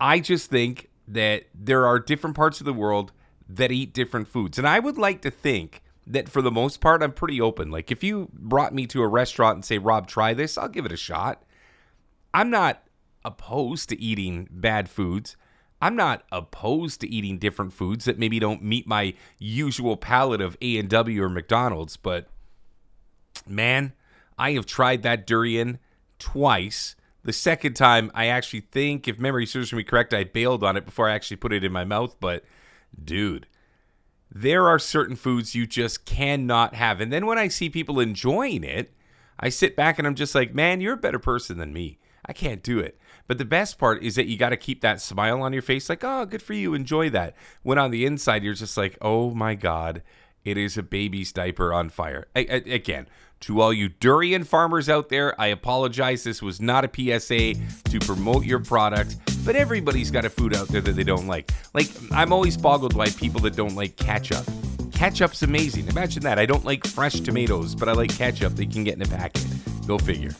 I 0.00 0.20
just 0.20 0.50
think 0.50 0.87
that 1.08 1.44
there 1.54 1.86
are 1.86 1.98
different 1.98 2.36
parts 2.36 2.60
of 2.60 2.66
the 2.66 2.72
world 2.72 3.12
that 3.48 3.72
eat 3.72 3.94
different 3.94 4.28
foods. 4.28 4.58
And 4.58 4.68
I 4.68 4.78
would 4.78 4.98
like 4.98 5.22
to 5.22 5.30
think 5.30 5.82
that 6.06 6.28
for 6.28 6.42
the 6.42 6.50
most 6.50 6.80
part, 6.80 7.02
I'm 7.02 7.12
pretty 7.12 7.40
open. 7.40 7.70
Like 7.70 7.90
if 7.90 8.04
you 8.04 8.28
brought 8.32 8.74
me 8.74 8.86
to 8.88 9.02
a 9.02 9.08
restaurant 9.08 9.56
and 9.56 9.64
say, 9.64 9.78
Rob, 9.78 10.06
try 10.06 10.34
this, 10.34 10.58
I'll 10.58 10.68
give 10.68 10.86
it 10.86 10.92
a 10.92 10.96
shot. 10.96 11.42
I'm 12.32 12.50
not 12.50 12.82
opposed 13.24 13.88
to 13.88 14.00
eating 14.00 14.48
bad 14.50 14.88
foods. 14.88 15.36
I'm 15.80 15.96
not 15.96 16.24
opposed 16.32 17.00
to 17.00 17.08
eating 17.08 17.38
different 17.38 17.72
foods 17.72 18.04
that 18.04 18.18
maybe 18.18 18.38
don't 18.38 18.62
meet 18.62 18.86
my 18.86 19.14
usual 19.38 19.96
palate 19.96 20.40
of 20.40 20.56
A&W 20.60 21.22
or 21.22 21.28
McDonald's, 21.28 21.96
but 21.96 22.28
man, 23.46 23.92
I 24.36 24.52
have 24.52 24.66
tried 24.66 25.02
that 25.02 25.26
durian 25.26 25.78
twice. 26.18 26.96
The 27.24 27.32
second 27.32 27.74
time, 27.74 28.10
I 28.14 28.26
actually 28.26 28.60
think, 28.60 29.08
if 29.08 29.18
memory 29.18 29.44
serves 29.44 29.72
me 29.72 29.82
correct, 29.82 30.14
I 30.14 30.24
bailed 30.24 30.62
on 30.62 30.76
it 30.76 30.86
before 30.86 31.08
I 31.08 31.14
actually 31.14 31.36
put 31.38 31.52
it 31.52 31.64
in 31.64 31.72
my 31.72 31.84
mouth. 31.84 32.16
But, 32.20 32.44
dude, 33.04 33.46
there 34.30 34.66
are 34.68 34.78
certain 34.78 35.16
foods 35.16 35.54
you 35.54 35.66
just 35.66 36.04
cannot 36.04 36.74
have. 36.74 37.00
And 37.00 37.12
then 37.12 37.26
when 37.26 37.38
I 37.38 37.48
see 37.48 37.68
people 37.68 38.00
enjoying 38.00 38.64
it, 38.64 38.94
I 39.40 39.48
sit 39.48 39.76
back 39.76 39.98
and 39.98 40.06
I'm 40.06 40.14
just 40.14 40.34
like, 40.34 40.54
man, 40.54 40.80
you're 40.80 40.94
a 40.94 40.98
better 40.98 41.18
person 41.18 41.58
than 41.58 41.72
me. 41.72 41.98
I 42.26 42.32
can't 42.32 42.62
do 42.62 42.78
it. 42.78 42.98
But 43.26 43.38
the 43.38 43.44
best 43.44 43.78
part 43.78 44.02
is 44.02 44.14
that 44.16 44.26
you 44.26 44.36
got 44.36 44.50
to 44.50 44.56
keep 44.56 44.80
that 44.80 45.00
smile 45.00 45.42
on 45.42 45.52
your 45.52 45.62
face, 45.62 45.88
like, 45.88 46.04
oh, 46.04 46.26
good 46.26 46.42
for 46.42 46.54
you, 46.54 46.74
enjoy 46.74 47.10
that. 47.10 47.34
When 47.62 47.78
on 47.78 47.90
the 47.90 48.04
inside, 48.04 48.42
you're 48.42 48.54
just 48.54 48.76
like, 48.76 48.98
oh 49.00 49.30
my 49.30 49.54
God, 49.54 50.02
it 50.44 50.56
is 50.56 50.78
a 50.78 50.82
baby's 50.82 51.32
diaper 51.32 51.72
on 51.72 51.88
fire. 51.88 52.28
I, 52.34 52.40
I, 52.40 52.54
again, 52.70 53.06
to 53.40 53.60
all 53.60 53.72
you 53.72 53.88
durian 53.88 54.44
farmers 54.44 54.88
out 54.88 55.08
there, 55.08 55.38
I 55.40 55.48
apologize. 55.48 56.24
This 56.24 56.42
was 56.42 56.60
not 56.60 56.84
a 56.84 56.88
PSA 56.88 57.54
to 57.90 57.98
promote 58.00 58.44
your 58.44 58.58
product, 58.58 59.16
but 59.44 59.56
everybody's 59.56 60.10
got 60.10 60.24
a 60.24 60.30
food 60.30 60.54
out 60.54 60.68
there 60.68 60.80
that 60.80 60.96
they 60.96 61.04
don't 61.04 61.26
like. 61.26 61.50
Like, 61.74 61.88
I'm 62.10 62.32
always 62.32 62.56
boggled 62.56 62.96
by 62.96 63.10
people 63.10 63.40
that 63.42 63.56
don't 63.56 63.74
like 63.74 63.96
ketchup. 63.96 64.44
Ketchup's 64.92 65.42
amazing. 65.42 65.86
Imagine 65.88 66.22
that. 66.24 66.38
I 66.38 66.46
don't 66.46 66.64
like 66.64 66.86
fresh 66.86 67.20
tomatoes, 67.20 67.74
but 67.74 67.88
I 67.88 67.92
like 67.92 68.16
ketchup 68.16 68.54
they 68.54 68.66
can 68.66 68.84
get 68.84 68.94
in 68.94 69.02
a 69.02 69.06
packet. 69.06 69.46
Go 69.86 69.98
figure. 69.98 70.34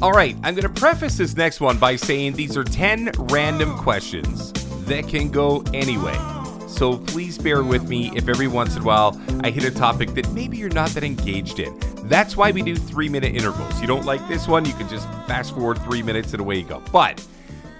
All 0.00 0.12
right, 0.12 0.36
I'm 0.44 0.54
going 0.54 0.62
to 0.62 0.80
preface 0.80 1.16
this 1.16 1.36
next 1.36 1.60
one 1.60 1.76
by 1.76 1.96
saying 1.96 2.34
these 2.34 2.56
are 2.56 2.62
10 2.62 3.10
random 3.18 3.76
questions 3.76 4.52
that 4.86 5.08
can 5.08 5.28
go 5.28 5.64
anyway. 5.74 6.37
So 6.68 6.98
please 6.98 7.38
bear 7.38 7.64
with 7.64 7.88
me 7.88 8.12
if 8.14 8.28
every 8.28 8.46
once 8.46 8.76
in 8.76 8.82
a 8.82 8.84
while 8.84 9.20
I 9.42 9.50
hit 9.50 9.64
a 9.64 9.70
topic 9.70 10.14
that 10.14 10.30
maybe 10.32 10.58
you're 10.58 10.68
not 10.68 10.90
that 10.90 11.02
engaged 11.02 11.58
in. 11.58 11.76
That's 12.04 12.36
why 12.36 12.52
we 12.52 12.62
do 12.62 12.76
three 12.76 13.08
minute 13.08 13.34
intervals. 13.34 13.80
You 13.80 13.86
don't 13.86 14.04
like 14.04 14.26
this 14.28 14.46
one, 14.46 14.64
you 14.64 14.74
can 14.74 14.88
just 14.88 15.08
fast 15.26 15.54
forward 15.54 15.78
three 15.78 16.02
minutes 16.02 16.32
and 16.32 16.40
away 16.40 16.58
you 16.58 16.64
go. 16.64 16.82
But, 16.92 17.26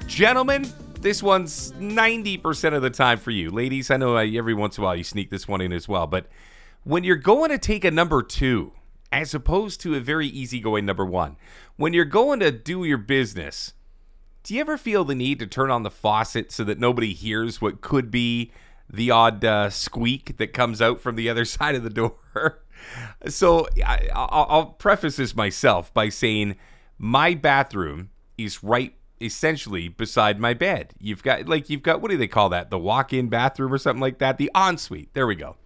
gentlemen, 0.06 0.66
this 1.00 1.22
one's 1.22 1.72
90% 1.72 2.74
of 2.74 2.82
the 2.82 2.90
time 2.90 3.18
for 3.18 3.30
you. 3.30 3.50
Ladies, 3.50 3.90
I 3.90 3.98
know 3.98 4.16
every 4.16 4.54
once 4.54 4.78
in 4.78 4.82
a 4.82 4.86
while 4.86 4.96
you 4.96 5.04
sneak 5.04 5.30
this 5.30 5.46
one 5.46 5.60
in 5.60 5.72
as 5.72 5.86
well. 5.86 6.06
But 6.06 6.26
when 6.82 7.04
you're 7.04 7.16
going 7.16 7.50
to 7.50 7.58
take 7.58 7.84
a 7.84 7.90
number 7.90 8.22
two, 8.22 8.72
as 9.12 9.34
opposed 9.34 9.80
to 9.80 9.94
a 9.94 10.00
very 10.00 10.26
easygoing 10.26 10.84
number 10.84 11.04
one. 11.04 11.36
When 11.76 11.92
you're 11.92 12.04
going 12.04 12.40
to 12.40 12.50
do 12.50 12.84
your 12.84 12.98
business, 12.98 13.72
do 14.42 14.54
you 14.54 14.60
ever 14.60 14.76
feel 14.76 15.04
the 15.04 15.14
need 15.14 15.38
to 15.38 15.46
turn 15.46 15.70
on 15.70 15.82
the 15.82 15.90
faucet 15.90 16.52
so 16.52 16.64
that 16.64 16.78
nobody 16.78 17.12
hears 17.12 17.60
what 17.60 17.80
could 17.80 18.10
be 18.10 18.52
the 18.90 19.10
odd 19.10 19.44
uh, 19.44 19.70
squeak 19.70 20.36
that 20.38 20.52
comes 20.52 20.80
out 20.80 21.00
from 21.00 21.16
the 21.16 21.28
other 21.28 21.44
side 21.44 21.74
of 21.74 21.82
the 21.82 21.90
door? 21.90 22.62
so 23.26 23.66
I, 23.84 24.08
I'll 24.14 24.66
preface 24.66 25.16
this 25.16 25.34
myself 25.34 25.92
by 25.92 26.08
saying 26.08 26.56
my 26.98 27.34
bathroom 27.34 28.10
is 28.36 28.62
right 28.62 28.94
essentially 29.20 29.88
beside 29.88 30.38
my 30.38 30.54
bed. 30.54 30.94
You've 31.00 31.22
got 31.22 31.48
like 31.48 31.68
you've 31.68 31.82
got 31.82 32.00
what 32.00 32.10
do 32.10 32.16
they 32.16 32.28
call 32.28 32.48
that? 32.50 32.70
The 32.70 32.78
walk-in 32.78 33.28
bathroom 33.28 33.72
or 33.72 33.78
something 33.78 34.00
like 34.00 34.18
that? 34.18 34.38
The 34.38 34.50
ensuite. 34.54 35.12
There 35.14 35.26
we 35.26 35.34
go. 35.34 35.56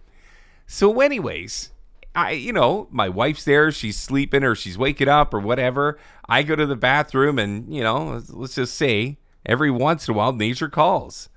So 0.65 1.01
anyways, 1.01 1.71
I, 2.15 2.31
you 2.31 2.53
know, 2.53 2.87
my 2.91 3.09
wife's 3.09 3.43
there, 3.43 3.71
she's 3.71 3.97
sleeping 3.97 4.43
or 4.43 4.55
she's 4.55 4.77
waking 4.77 5.07
up 5.07 5.33
or 5.33 5.39
whatever. 5.39 5.97
I 6.29 6.43
go 6.43 6.55
to 6.55 6.65
the 6.65 6.75
bathroom 6.75 7.39
and, 7.39 7.73
you 7.73 7.83
know, 7.83 8.21
let's 8.29 8.55
just 8.55 8.75
say 8.75 9.17
every 9.45 9.71
once 9.71 10.07
in 10.07 10.13
a 10.13 10.17
while 10.17 10.33
nature 10.33 10.69
calls. 10.69 11.29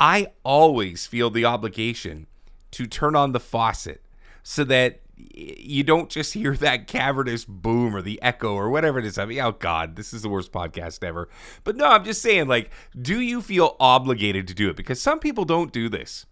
I 0.00 0.28
always 0.42 1.06
feel 1.06 1.28
the 1.28 1.44
obligation 1.44 2.26
to 2.72 2.86
turn 2.86 3.14
on 3.14 3.32
the 3.32 3.40
faucet 3.40 4.02
so 4.42 4.64
that 4.64 5.00
you 5.34 5.84
don't 5.84 6.08
just 6.08 6.32
hear 6.32 6.56
that 6.56 6.86
cavernous 6.86 7.44
boom 7.44 7.94
or 7.94 8.00
the 8.00 8.20
echo 8.22 8.54
or 8.54 8.70
whatever 8.70 8.98
it 8.98 9.04
is. 9.04 9.18
I 9.18 9.26
mean, 9.26 9.40
oh 9.40 9.52
God, 9.52 9.96
this 9.96 10.14
is 10.14 10.22
the 10.22 10.30
worst 10.30 10.52
podcast 10.52 11.04
ever. 11.04 11.28
But 11.62 11.76
no, 11.76 11.84
I'm 11.84 12.04
just 12.04 12.22
saying, 12.22 12.48
like, 12.48 12.70
do 13.00 13.20
you 13.20 13.42
feel 13.42 13.76
obligated 13.78 14.48
to 14.48 14.54
do 14.54 14.70
it? 14.70 14.76
Because 14.76 15.00
some 15.02 15.18
people 15.18 15.44
don't 15.44 15.72
do 15.72 15.90
this. 15.90 16.24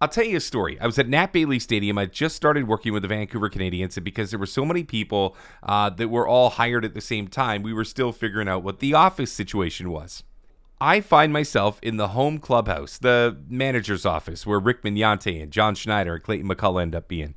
I'll 0.00 0.08
tell 0.08 0.24
you 0.24 0.36
a 0.36 0.40
story. 0.40 0.78
I 0.78 0.86
was 0.86 0.98
at 0.98 1.08
Nat 1.08 1.32
Bailey 1.32 1.58
Stadium. 1.58 1.98
I 1.98 2.06
just 2.06 2.36
started 2.36 2.68
working 2.68 2.92
with 2.92 3.02
the 3.02 3.08
Vancouver 3.08 3.48
Canadians, 3.48 3.96
and 3.96 4.04
because 4.04 4.30
there 4.30 4.38
were 4.38 4.46
so 4.46 4.64
many 4.64 4.84
people 4.84 5.34
uh, 5.62 5.90
that 5.90 6.08
were 6.08 6.28
all 6.28 6.50
hired 6.50 6.84
at 6.84 6.94
the 6.94 7.00
same 7.00 7.26
time, 7.26 7.62
we 7.62 7.72
were 7.72 7.84
still 7.84 8.12
figuring 8.12 8.48
out 8.48 8.62
what 8.62 8.78
the 8.78 8.94
office 8.94 9.32
situation 9.32 9.90
was. 9.90 10.22
I 10.80 11.00
find 11.00 11.32
myself 11.32 11.80
in 11.82 11.96
the 11.96 12.08
home 12.08 12.38
clubhouse, 12.38 12.98
the 12.98 13.36
manager's 13.48 14.06
office, 14.06 14.46
where 14.46 14.60
Rick 14.60 14.82
Magnante 14.82 15.42
and 15.42 15.50
John 15.50 15.74
Schneider 15.74 16.14
and 16.14 16.22
Clayton 16.22 16.48
McCullough 16.48 16.82
end 16.82 16.94
up 16.94 17.08
being. 17.08 17.34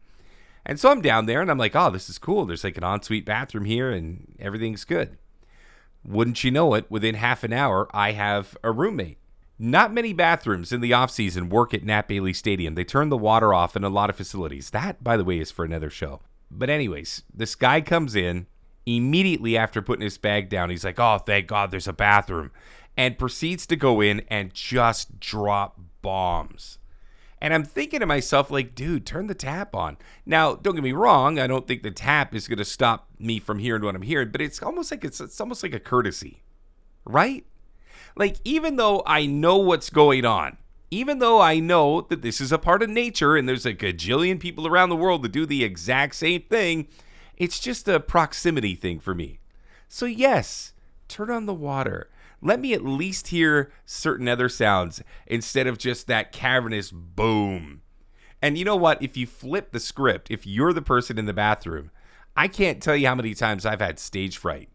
And 0.66 0.80
so 0.80 0.92
I'm 0.92 1.02
down 1.02 1.26
there, 1.26 1.42
and 1.42 1.50
I'm 1.50 1.58
like, 1.58 1.76
oh, 1.76 1.90
this 1.90 2.10
is 2.10 2.20
cool. 2.20 2.46
There's 2.46 2.64
like 2.64 2.78
an 2.78 2.84
ensuite 2.84 3.26
bathroom 3.26 3.66
here, 3.66 3.90
and 3.90 4.36
everything's 4.40 4.86
good. 4.86 5.18
Wouldn't 6.04 6.44
you 6.44 6.52
know 6.52 6.74
it, 6.76 6.90
within 6.90 7.16
half 7.16 7.44
an 7.44 7.54
hour, 7.54 7.88
I 7.94 8.12
have 8.12 8.56
a 8.64 8.72
roommate. 8.72 9.18
Not 9.58 9.94
many 9.94 10.14
bathrooms 10.14 10.72
in 10.72 10.82
the 10.82 10.94
off 10.94 11.12
season 11.12 11.50
work 11.50 11.74
at 11.74 11.84
Nat 11.84 12.08
Bailey 12.08 12.34
Stadium. 12.34 12.76
They 12.76 12.84
turn 12.84 13.10
the 13.10 13.18
water 13.18 13.54
off 13.54 13.76
in 13.76 13.84
a 13.84 13.90
lot 13.90 14.10
of 14.10 14.16
facilities. 14.16 14.72
That, 14.72 15.04
by 15.04 15.18
the 15.18 15.24
way, 15.24 15.40
is 15.40 15.52
for 15.52 15.64
another 15.66 15.92
show. 15.92 16.22
But 16.50 16.70
anyways, 16.70 17.24
this 17.34 17.54
guy 17.56 17.82
comes 17.82 18.16
in 18.16 18.48
immediately 18.88 19.56
after 19.56 19.82
putting 19.82 20.04
his 20.04 20.18
bag 20.18 20.50
down. 20.50 20.72
He's 20.72 20.84
like, 20.84 21.00
"Oh, 21.00 21.20
thank 21.20 21.46
God, 21.48 21.70
there's 21.70 21.88
a 21.88 21.94
bathroom," 21.94 22.52
and 22.98 23.18
proceeds 23.18 23.66
to 23.68 23.76
go 23.76 24.02
in 24.02 24.22
and 24.28 24.54
just 24.54 25.20
drop 25.20 25.80
bombs. 26.02 26.78
And 27.42 27.56
I'm 27.56 27.64
thinking 27.64 28.02
to 28.02 28.06
myself, 28.06 28.52
like, 28.52 28.76
dude, 28.76 29.06
turn 29.06 29.26
the 29.26 29.34
tap 29.34 29.76
on. 29.76 29.98
Now, 30.28 30.54
don't 30.54 30.76
get 30.76 30.84
me 30.84 30.92
wrong. 30.92 31.40
I 31.40 31.48
don't 31.48 31.68
think 31.68 31.82
the 31.82 31.90
tap 31.90 32.36
is 32.36 32.48
to 32.48 32.64
stop 32.64 33.08
me 33.18 33.40
from 33.40 33.58
hearing 33.58 33.84
what 33.84 33.96
I'm 33.96 34.04
hearing, 34.04 34.30
but 34.30 34.42
it's 34.42 34.62
almost 34.62 34.92
like 34.92 35.04
it's, 35.04 35.20
it's 35.20 35.42
almost 35.42 35.64
like 35.64 35.74
a 35.74 35.80
courtesy, 35.80 36.44
right? 37.04 37.44
Like, 38.16 38.38
even 38.44 38.76
though 38.76 39.02
I 39.08 39.26
know 39.26 39.58
what's 39.58 39.90
going 39.90 40.24
on, 40.24 40.58
even 40.92 41.18
though 41.18 41.42
I 41.42 41.60
know 41.60 42.02
that 42.02 42.22
this 42.22 42.42
is 42.42 42.52
a 42.52 42.60
part 42.60 42.84
of 42.84 42.90
nature 42.90 43.36
and 43.36 43.50
there's 43.50 43.66
a 43.66 43.74
gajillion 43.74 44.40
people 44.40 44.68
around 44.68 44.90
the 44.90 44.96
world 44.96 45.24
that 45.24 45.32
do 45.32 45.48
the 45.48 45.64
exact 45.64 46.16
same 46.16 46.44
thing, 46.44 46.90
it's 47.38 47.60
just 47.60 47.88
a 47.88 48.00
proximity 48.00 48.76
thing 48.76 49.00
for 49.00 49.16
me. 49.16 49.40
So, 49.88 50.06
yes, 50.06 50.74
turn 51.08 51.32
on 51.32 51.48
the 51.48 51.56
water. 51.56 52.10
Let 52.42 52.60
me 52.60 52.74
at 52.74 52.84
least 52.84 53.28
hear 53.28 53.72
certain 53.86 54.28
other 54.28 54.50
sounds 54.50 55.02
instead 55.28 55.68
of 55.68 55.78
just 55.78 56.08
that 56.08 56.32
cavernous 56.32 56.92
boom. 56.92 57.82
And 58.42 58.58
you 58.58 58.66
know 58.66 58.76
what? 58.76 59.02
If 59.02 59.16
you 59.16 59.28
flip 59.28 59.72
the 59.72 59.80
script, 59.80 60.32
if 60.32 60.48
you're 60.48 60.74
the 60.74 60.82
person 60.82 61.20
in 61.20 61.26
the 61.26 61.34
bathroom, 61.34 61.92
I 62.36 62.48
can't 62.48 62.82
tell 62.82 62.96
you 62.96 63.08
how 63.08 63.16
many 63.16 63.36
times 63.36 63.66
I've 63.66 63.82
had 63.82 64.00
stage 64.00 64.38
fright. 64.38 64.70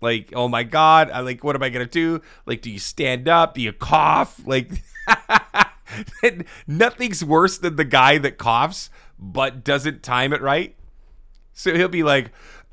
Like, 0.00 0.32
oh 0.34 0.48
my 0.48 0.64
God, 0.64 1.10
I 1.10 1.20
like, 1.20 1.44
what 1.44 1.54
am 1.54 1.62
I 1.62 1.68
gonna 1.68 1.86
do? 1.86 2.22
Like, 2.46 2.62
do 2.62 2.70
you 2.70 2.78
stand 2.78 3.28
up? 3.28 3.54
Do 3.54 3.60
you 3.60 3.72
cough? 3.72 4.40
Like, 4.44 4.82
nothing's 6.66 7.24
worse 7.24 7.58
than 7.58 7.76
the 7.76 7.84
guy 7.84 8.18
that 8.18 8.38
coughs 8.38 8.90
but 9.18 9.62
doesn't 9.62 10.02
time 10.02 10.32
it 10.32 10.42
right. 10.42 10.74
So 11.52 11.74
he'll 11.74 11.88
be 11.88 12.02
like, 12.02 12.32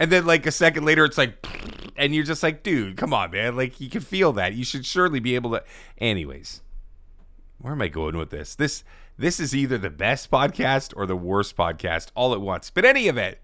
and 0.00 0.10
then 0.10 0.26
like 0.26 0.46
a 0.46 0.50
second 0.50 0.84
later, 0.84 1.04
it's 1.04 1.18
like, 1.18 1.46
and 1.94 2.14
you're 2.14 2.24
just 2.24 2.42
like, 2.42 2.62
dude, 2.62 2.96
come 2.96 3.14
on, 3.14 3.30
man. 3.30 3.54
Like, 3.54 3.80
you 3.80 3.90
can 3.90 4.00
feel 4.00 4.32
that. 4.32 4.54
You 4.54 4.64
should 4.64 4.86
surely 4.86 5.20
be 5.20 5.34
able 5.34 5.50
to. 5.50 5.62
Anyways, 5.98 6.62
where 7.58 7.74
am 7.74 7.82
I 7.82 7.88
going 7.88 8.16
with 8.16 8.30
this? 8.30 8.54
This 8.54 8.82
this 9.18 9.38
is 9.38 9.54
either 9.54 9.76
the 9.76 9.90
best 9.90 10.30
podcast 10.30 10.94
or 10.96 11.06
the 11.06 11.14
worst 11.14 11.54
podcast 11.54 12.08
all 12.14 12.32
at 12.32 12.40
once. 12.40 12.70
But 12.70 12.86
any 12.86 13.06
of 13.06 13.18
it 13.18 13.40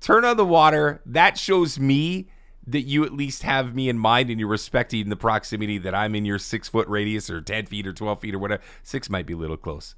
turn 0.00 0.24
on 0.24 0.36
the 0.36 0.44
water. 0.44 1.00
That 1.06 1.38
shows 1.38 1.78
me 1.78 2.28
that 2.66 2.82
you 2.82 3.04
at 3.04 3.14
least 3.14 3.44
have 3.44 3.74
me 3.74 3.88
in 3.88 3.98
mind 3.98 4.30
and 4.30 4.38
you're 4.38 4.48
respecting 4.48 5.08
the 5.08 5.16
proximity 5.16 5.78
that 5.78 5.94
I'm 5.94 6.14
in 6.14 6.24
your 6.24 6.38
six 6.38 6.68
foot 6.68 6.86
radius 6.88 7.30
or 7.30 7.40
10 7.40 7.66
feet 7.66 7.86
or 7.86 7.92
12 7.92 8.20
feet 8.20 8.34
or 8.34 8.38
whatever. 8.38 8.62
Six 8.82 9.08
might 9.08 9.26
be 9.26 9.32
a 9.32 9.36
little 9.36 9.56
close. 9.56 9.94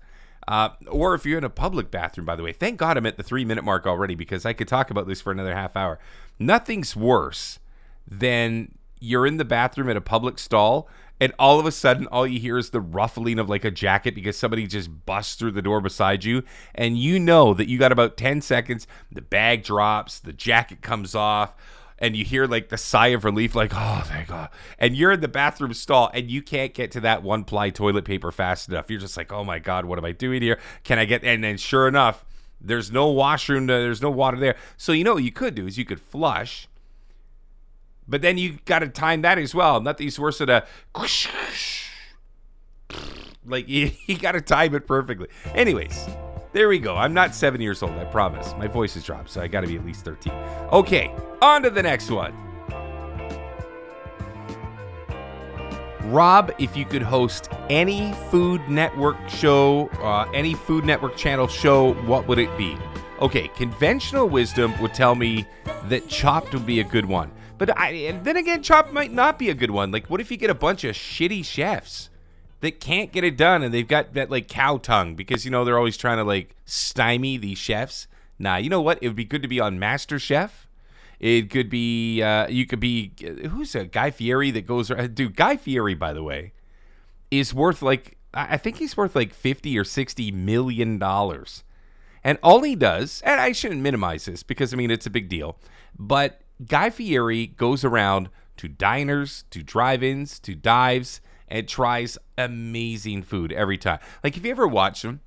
Uh, 0.49 0.71
or 0.89 1.15
if 1.15 1.25
you're 1.25 1.39
in 1.39 1.45
a 1.45 1.51
public 1.51 1.91
bathroom, 1.91 2.27
by 2.27 2.35
the 2.35 2.43
way, 2.43 2.53
thank 2.53 2.79
God 2.79 2.97
I'm 2.97 3.07
at 3.07 3.17
the 3.17 3.23
three 3.23 3.45
minute 3.45 3.65
mark 3.65 3.87
already 3.87 4.15
because 4.15 4.45
I 4.45 4.53
could 4.53 4.69
talk 4.69 4.91
about 4.91 5.07
this 5.07 5.21
for 5.21 5.31
another 5.31 5.55
half 5.55 5.77
hour. 5.77 5.99
Nothing's 6.39 6.97
worse 6.97 7.59
than 8.09 8.75
you're 9.01 9.27
in 9.27 9.37
the 9.37 9.45
bathroom 9.45 9.89
at 9.89 9.97
a 9.97 10.01
public 10.01 10.39
stall 10.39 10.89
and 11.21 11.35
all 11.39 11.61
of 11.61 11.67
a 11.67 11.73
sudden 11.73 12.07
all 12.07 12.27
you 12.27 12.41
hear 12.41 12.59
is 12.59 12.71
the 12.71 12.81
ruffling 12.81 13.39
of 13.39 13.49
like 13.49 13.65
a 13.65 13.71
jacket 13.71 14.15
because 14.15 14.39
somebody 14.39 14.67
just 14.67 15.07
busts 15.07 15.35
through 15.35 15.51
the 15.51 15.63
door 15.63 15.81
beside 15.81 16.25
you 16.25 16.43
and 16.75 16.99
you 16.99 17.19
know 17.19 17.55
that 17.55 17.69
you 17.69 17.79
got 17.79 17.93
about 17.93 18.17
10 18.17 18.41
seconds 18.41 18.87
the 19.13 19.23
bag 19.23 19.63
drops 19.63 20.19
the 20.19 20.33
jacket 20.33 20.81
comes 20.83 21.15
off 21.15 21.55
and 22.01 22.17
you 22.17 22.25
hear 22.25 22.47
like 22.47 22.69
the 22.69 22.79
sigh 22.79 23.09
of 23.09 23.25
relief 23.25 23.55
like 23.55 23.73
oh 23.75 24.03
thank 24.05 24.29
god 24.29 24.49
and 24.79 24.97
you're 24.97 25.13
in 25.13 25.21
the 25.21 25.29
bathroom 25.29 25.75
stall 25.75 26.11
and 26.15 26.31
you 26.31 26.43
can't 26.43 26.75
get 26.75 26.91
to 26.91 27.01
that 27.01 27.23
one 27.23 27.45
ply 27.45 27.71
toilet 27.71 28.05
paper 28.05 28.33
fast 28.33 28.69
enough 28.69 28.91
you're 28.91 29.01
just 29.01 29.17
like 29.17 29.33
oh 29.33 29.45
my 29.45 29.59
god 29.59 29.85
what 29.85 29.99
am 29.99 30.05
i 30.05 30.13
doing 30.13 30.43
here 30.43 30.59
can 30.85 30.99
i 30.99 31.05
get 31.05 31.23
and 31.25 31.45
then 31.45 31.57
sure 31.57 31.87
enough 31.87 32.25
there's 32.61 32.91
no 32.91 33.09
washroom 33.09 33.67
there's 33.67 34.03
no 34.03 34.11
water 34.11 34.39
there 34.39 34.57
so 34.77 34.93
you 34.93 35.05
know 35.05 35.15
what 35.15 35.25
you 35.25 35.33
could 35.33 35.55
do 35.55 35.67
is 35.67 35.79
you 35.79 35.85
could 35.85 36.01
flush 36.01 36.69
but 38.11 38.23
then 38.23 38.37
you 38.37 38.59
got 38.65 38.81
to 38.81 38.89
time 38.89 39.23
that 39.23 39.39
as 39.39 39.55
well. 39.55 39.81
Nothing's 39.81 40.19
worse 40.19 40.39
than 40.39 40.51
a 40.51 40.67
like 43.47 43.69
you, 43.69 43.93
you 44.07 44.19
got 44.19 44.33
to 44.33 44.41
time 44.41 44.75
it 44.75 44.87
perfectly. 44.87 45.29
Anyways, 45.55 46.09
there 46.53 46.69
we 46.69 46.79
go. 46.79 46.97
I'm 46.97 47.15
not 47.15 47.35
seven 47.35 47.61
years 47.61 47.83
old. 47.83 47.93
I 47.93 48.05
promise. 48.05 48.55
My 48.59 48.67
voice 48.67 48.95
has 48.95 49.05
dropped, 49.05 49.31
so 49.31 49.41
I 49.41 49.49
got 49.49 49.61
to 49.63 49.67
be 49.67 49.77
at 49.77 49.85
least 49.85 50.05
13. 50.05 50.33
Okay, 50.73 51.15
on 51.41 51.63
to 51.63 51.71
the 51.71 51.83
next 51.83 52.11
one. 52.11 52.35
Rob, 56.11 56.53
if 56.59 56.77
you 56.77 56.85
could 56.85 57.03
host 57.03 57.51
any 57.69 58.13
Food 58.31 58.69
Network 58.69 59.17
show, 59.29 59.89
uh, 60.01 60.29
any 60.35 60.55
Food 60.55 60.85
Network 60.85 61.17
channel 61.17 61.47
show, 61.47 61.95
what 62.05 62.27
would 62.27 62.39
it 62.39 62.57
be? 62.59 62.77
Okay, 63.21 63.49
conventional 63.49 64.29
wisdom 64.29 64.79
would 64.81 64.93
tell 64.93 65.15
me 65.15 65.47
that 65.85 66.09
Chopped 66.09 66.53
would 66.53 66.67
be 66.67 66.81
a 66.81 66.85
good 66.85 67.05
one. 67.05 67.31
But 67.59 67.79
I, 67.79 67.91
and 67.91 68.25
then 68.25 68.37
again, 68.39 68.63
Chopped 68.63 68.93
might 68.93 69.13
not 69.13 69.39
be 69.39 69.51
a 69.51 69.55
good 69.55 69.71
one. 69.71 69.93
Like, 69.93 70.09
what 70.09 70.21
if 70.21 70.31
you 70.31 70.37
get 70.37 70.51
a 70.51 70.55
bunch 70.55 70.83
of 70.83 70.97
shitty 70.97 71.45
chefs 71.45 72.11
that 72.61 72.81
can't 72.81 73.13
get 73.13 73.25
it 73.25 73.37
done, 73.37 73.63
and 73.63 73.73
they've 73.73 73.89
got 73.89 74.15
that 74.15 74.31
like 74.31 74.49
cow 74.49 74.77
tongue 74.77 75.15
because 75.15 75.45
you 75.45 75.51
know 75.51 75.65
they're 75.65 75.79
always 75.79 75.97
trying 75.97 76.19
to 76.19 76.25
like 76.25 76.55
stymie 76.65 77.37
these 77.37 77.59
chefs. 77.59 78.07
Nah, 78.39 78.57
you 78.57 78.71
know 78.71 78.81
what? 78.81 78.99
It 79.03 79.09
would 79.09 79.17
be 79.17 79.25
good 79.25 79.43
to 79.43 79.49
be 79.49 79.61
on 79.61 79.79
Master 79.79 80.19
Chef. 80.19 80.67
It 81.19 81.51
could 81.51 81.69
be 81.69 82.23
uh, 82.23 82.49
you 82.49 82.67
could 82.67 82.81
be 82.81 83.13
who's 83.51 83.75
a 83.75 83.85
Guy 83.85 84.11
Fieri 84.11 84.51
that 84.53 84.67
goes 84.67 84.89
dude 84.89 85.37
Guy 85.37 85.57
Fieri 85.57 85.95
by 85.95 86.15
the 86.15 86.23
way 86.23 86.53
is 87.31 87.53
worth 87.53 87.83
like 87.83 88.17
I 88.33 88.57
think 88.57 88.77
he's 88.79 88.97
worth 88.97 89.15
like 89.17 89.35
50 89.35 89.79
or 89.79 89.85
60 89.85 90.31
million 90.33 90.99
dollars. 90.99 91.65
And 92.23 92.39
all 92.43 92.63
he 92.63 92.77
does, 92.77 93.23
and 93.25 93.41
I 93.41 93.53
shouldn't 93.53 93.81
minimize 93.81 94.27
this 94.27 94.43
because 94.43 94.73
I 94.73 94.77
mean 94.77 94.91
it's 94.91 95.07
a 95.07 95.11
big 95.11 95.29
deal, 95.29 95.59
but 95.99 96.43
Guy 96.67 96.91
Fieri 96.91 97.47
goes 97.47 97.85
around 97.85 98.29
to 98.59 98.69
diners, 98.69 99.45
to 99.51 99.63
drive-ins, 99.63 100.39
to 100.41 100.55
dives, 100.55 101.23
and 101.51 101.69
tries 101.69 102.17
amazing 102.39 103.23
food 103.23 103.53
every 103.53 103.79
time. 103.79 103.99
Like 104.23 104.37
if 104.37 104.45
you 104.45 104.51
ever 104.51 104.67
watch 104.67 105.05
him, 105.05 105.21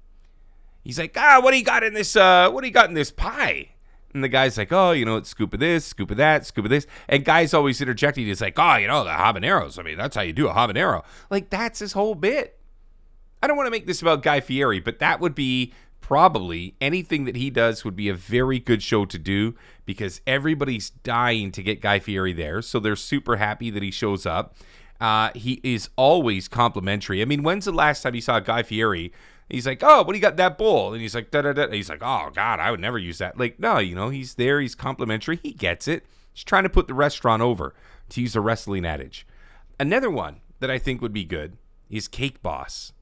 he's 0.83 0.99
like, 0.99 1.15
ah, 1.17 1.39
what 1.41 1.51
do 1.51 1.57
you 1.57 1.63
got 1.63 1.83
in 1.83 1.93
this? 1.93 2.15
Uh, 2.15 2.49
what 2.49 2.61
do 2.61 2.67
you 2.67 2.73
got 2.73 2.89
in 2.89 2.95
this 2.95 3.11
pie? 3.11 3.69
And 4.13 4.23
the 4.23 4.29
guy's 4.29 4.57
like, 4.57 4.71
oh, 4.71 4.91
you 4.91 5.05
know, 5.05 5.17
it's 5.17 5.29
scoop 5.29 5.53
of 5.55 5.59
this, 5.59 5.85
scoop 5.85 6.11
of 6.11 6.17
that, 6.17 6.45
scoop 6.45 6.65
of 6.65 6.69
this. 6.69 6.85
And 7.07 7.25
guy's 7.25 7.53
always 7.53 7.81
interjecting. 7.81 8.27
He's 8.27 8.41
like, 8.41 8.59
oh, 8.59 8.75
you 8.75 8.87
know, 8.87 9.03
the 9.03 9.09
habaneros. 9.09 9.79
I 9.79 9.81
mean, 9.81 9.97
that's 9.97 10.15
how 10.15 10.21
you 10.21 10.33
do 10.33 10.47
a 10.47 10.53
habanero. 10.53 11.03
Like 11.29 11.49
that's 11.49 11.79
his 11.79 11.93
whole 11.93 12.15
bit. 12.15 12.59
I 13.41 13.47
don't 13.47 13.57
want 13.57 13.67
to 13.67 13.71
make 13.71 13.87
this 13.87 14.01
about 14.01 14.21
Guy 14.21 14.39
Fieri, 14.39 14.79
but 14.79 14.99
that 14.99 15.19
would 15.19 15.35
be 15.35 15.73
probably 15.99 16.75
anything 16.79 17.25
that 17.25 17.35
he 17.35 17.49
does 17.49 17.83
would 17.83 17.95
be 17.95 18.07
a 18.07 18.13
very 18.13 18.59
good 18.59 18.83
show 18.83 19.05
to 19.05 19.17
do 19.17 19.55
because 19.85 20.21
everybody's 20.27 20.89
dying 20.89 21.51
to 21.51 21.63
get 21.63 21.81
Guy 21.81 21.99
Fieri 21.99 22.33
there. 22.33 22.61
So 22.61 22.79
they're 22.79 22.95
super 22.95 23.37
happy 23.37 23.69
that 23.69 23.81
he 23.81 23.89
shows 23.89 24.25
up. 24.25 24.55
Uh, 25.03 25.31
he 25.35 25.59
is 25.65 25.89
always 25.97 26.47
complimentary. 26.47 27.21
I 27.21 27.25
mean, 27.25 27.43
when's 27.43 27.65
the 27.65 27.73
last 27.73 28.03
time 28.03 28.15
you 28.15 28.21
saw 28.21 28.39
Guy 28.39 28.63
Fieri? 28.63 29.11
He's 29.49 29.67
like, 29.67 29.83
oh, 29.83 29.97
what 29.97 30.13
do 30.13 30.13
you 30.13 30.21
got 30.21 30.37
that 30.37 30.57
bowl? 30.57 30.93
And 30.93 31.01
he's 31.01 31.13
like, 31.13 31.29
da 31.29 31.41
da 31.41 31.51
da. 31.51 31.69
He's 31.69 31.89
like, 31.89 32.01
oh 32.01 32.31
God, 32.33 32.61
I 32.61 32.71
would 32.71 32.79
never 32.79 32.97
use 32.97 33.17
that. 33.17 33.37
Like, 33.37 33.59
no, 33.59 33.79
you 33.79 33.95
know, 33.95 34.07
he's 34.07 34.35
there. 34.35 34.61
He's 34.61 34.75
complimentary. 34.75 35.41
He 35.43 35.51
gets 35.51 35.89
it. 35.89 36.05
He's 36.31 36.45
trying 36.45 36.63
to 36.63 36.69
put 36.69 36.87
the 36.87 36.93
restaurant 36.93 37.41
over, 37.41 37.75
to 38.11 38.21
use 38.21 38.33
a 38.33 38.39
wrestling 38.39 38.85
adage. 38.85 39.27
Another 39.77 40.09
one 40.09 40.39
that 40.61 40.71
I 40.71 40.79
think 40.79 41.01
would 41.01 41.11
be 41.11 41.25
good 41.25 41.57
is 41.89 42.07
Cake 42.07 42.41
Boss. 42.41 42.93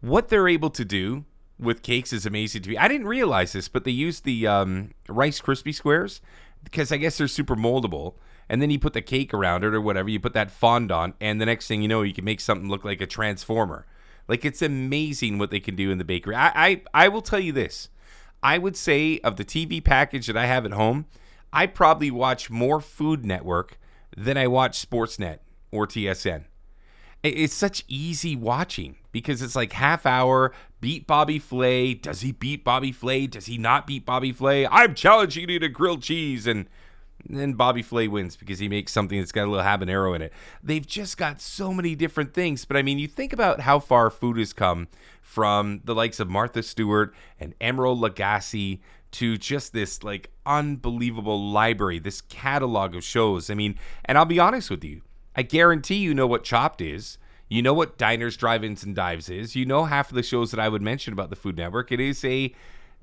What 0.00 0.30
they're 0.30 0.48
able 0.48 0.70
to 0.70 0.84
do 0.86 1.26
with 1.58 1.82
cakes 1.82 2.10
is 2.10 2.24
amazing 2.24 2.62
to 2.62 2.70
me. 2.70 2.78
I 2.78 2.88
didn't 2.88 3.06
realize 3.06 3.52
this, 3.52 3.68
but 3.68 3.84
they 3.84 3.90
use 3.90 4.20
the 4.20 4.46
um, 4.46 4.92
Rice 5.10 5.42
Krispie 5.42 5.74
squares 5.74 6.22
because 6.64 6.90
I 6.90 6.96
guess 6.96 7.18
they're 7.18 7.28
super 7.28 7.54
moldable. 7.54 8.14
And 8.50 8.60
then 8.60 8.68
you 8.68 8.80
put 8.80 8.94
the 8.94 9.00
cake 9.00 9.32
around 9.32 9.62
it 9.62 9.72
or 9.72 9.80
whatever. 9.80 10.08
You 10.10 10.18
put 10.18 10.34
that 10.34 10.50
fondant, 10.50 11.14
and 11.20 11.40
the 11.40 11.46
next 11.46 11.68
thing 11.68 11.82
you 11.82 11.88
know, 11.88 12.02
you 12.02 12.12
can 12.12 12.24
make 12.24 12.40
something 12.40 12.68
look 12.68 12.84
like 12.84 13.00
a 13.00 13.06
transformer. 13.06 13.86
Like 14.26 14.44
it's 14.44 14.60
amazing 14.60 15.38
what 15.38 15.52
they 15.52 15.60
can 15.60 15.76
do 15.76 15.92
in 15.92 15.98
the 15.98 16.04
bakery. 16.04 16.34
I 16.34 16.50
I, 16.54 16.82
I 16.92 17.08
will 17.08 17.22
tell 17.22 17.38
you 17.38 17.52
this. 17.52 17.90
I 18.42 18.58
would 18.58 18.76
say 18.76 19.20
of 19.20 19.36
the 19.36 19.44
TV 19.44 19.82
package 19.82 20.26
that 20.26 20.36
I 20.36 20.46
have 20.46 20.66
at 20.66 20.72
home, 20.72 21.06
I 21.52 21.66
probably 21.66 22.10
watch 22.10 22.50
more 22.50 22.80
Food 22.80 23.24
Network 23.24 23.78
than 24.16 24.36
I 24.36 24.48
watch 24.48 24.84
Sportsnet 24.84 25.38
or 25.70 25.86
TSN. 25.86 26.46
It's 27.22 27.54
such 27.54 27.84
easy 27.86 28.34
watching 28.34 28.96
because 29.12 29.42
it's 29.42 29.54
like 29.54 29.74
half 29.74 30.06
hour, 30.06 30.52
beat 30.80 31.06
Bobby 31.06 31.38
Flay. 31.38 31.94
Does 31.94 32.22
he 32.22 32.32
beat 32.32 32.64
Bobby 32.64 32.90
Flay? 32.90 33.28
Does 33.28 33.46
he 33.46 33.58
not 33.58 33.86
beat 33.86 34.06
Bobby 34.06 34.32
Flay? 34.32 34.66
I'm 34.66 34.94
challenging 34.94 35.50
you 35.50 35.58
to 35.60 35.68
grilled 35.68 36.02
cheese. 36.02 36.46
And 36.46 36.66
then 37.28 37.54
Bobby 37.54 37.82
Flay 37.82 38.08
wins 38.08 38.36
because 38.36 38.58
he 38.58 38.68
makes 38.68 38.92
something 38.92 39.18
that's 39.18 39.32
got 39.32 39.46
a 39.46 39.50
little 39.50 39.64
habanero 39.64 40.14
in 40.14 40.22
it. 40.22 40.32
They've 40.62 40.86
just 40.86 41.16
got 41.16 41.40
so 41.40 41.72
many 41.72 41.94
different 41.94 42.34
things. 42.34 42.64
But 42.64 42.76
I 42.76 42.82
mean, 42.82 42.98
you 42.98 43.08
think 43.08 43.32
about 43.32 43.60
how 43.60 43.78
far 43.78 44.10
food 44.10 44.38
has 44.38 44.52
come 44.52 44.88
from 45.20 45.80
the 45.84 45.94
likes 45.94 46.20
of 46.20 46.28
Martha 46.28 46.62
Stewart 46.62 47.14
and 47.38 47.58
Emeril 47.60 47.98
Lagasse 47.98 48.80
to 49.12 49.36
just 49.36 49.72
this 49.72 50.02
like 50.02 50.30
unbelievable 50.46 51.50
library, 51.50 51.98
this 51.98 52.20
catalog 52.20 52.94
of 52.94 53.04
shows. 53.04 53.50
I 53.50 53.54
mean, 53.54 53.76
and 54.04 54.16
I'll 54.16 54.24
be 54.24 54.38
honest 54.38 54.70
with 54.70 54.84
you, 54.84 55.02
I 55.34 55.42
guarantee 55.42 55.96
you 55.96 56.14
know 56.14 56.26
what 56.26 56.44
Chopped 56.44 56.80
is. 56.80 57.18
You 57.48 57.62
know 57.62 57.74
what 57.74 57.98
Diners, 57.98 58.36
Drive-Ins, 58.36 58.84
and 58.84 58.94
Dives 58.94 59.28
is. 59.28 59.56
You 59.56 59.64
know 59.66 59.84
half 59.84 60.10
of 60.10 60.14
the 60.14 60.22
shows 60.22 60.52
that 60.52 60.60
I 60.60 60.68
would 60.68 60.82
mention 60.82 61.12
about 61.12 61.30
the 61.30 61.36
Food 61.36 61.56
Network. 61.56 61.90
It 61.90 61.98
is 61.98 62.24
a 62.24 62.54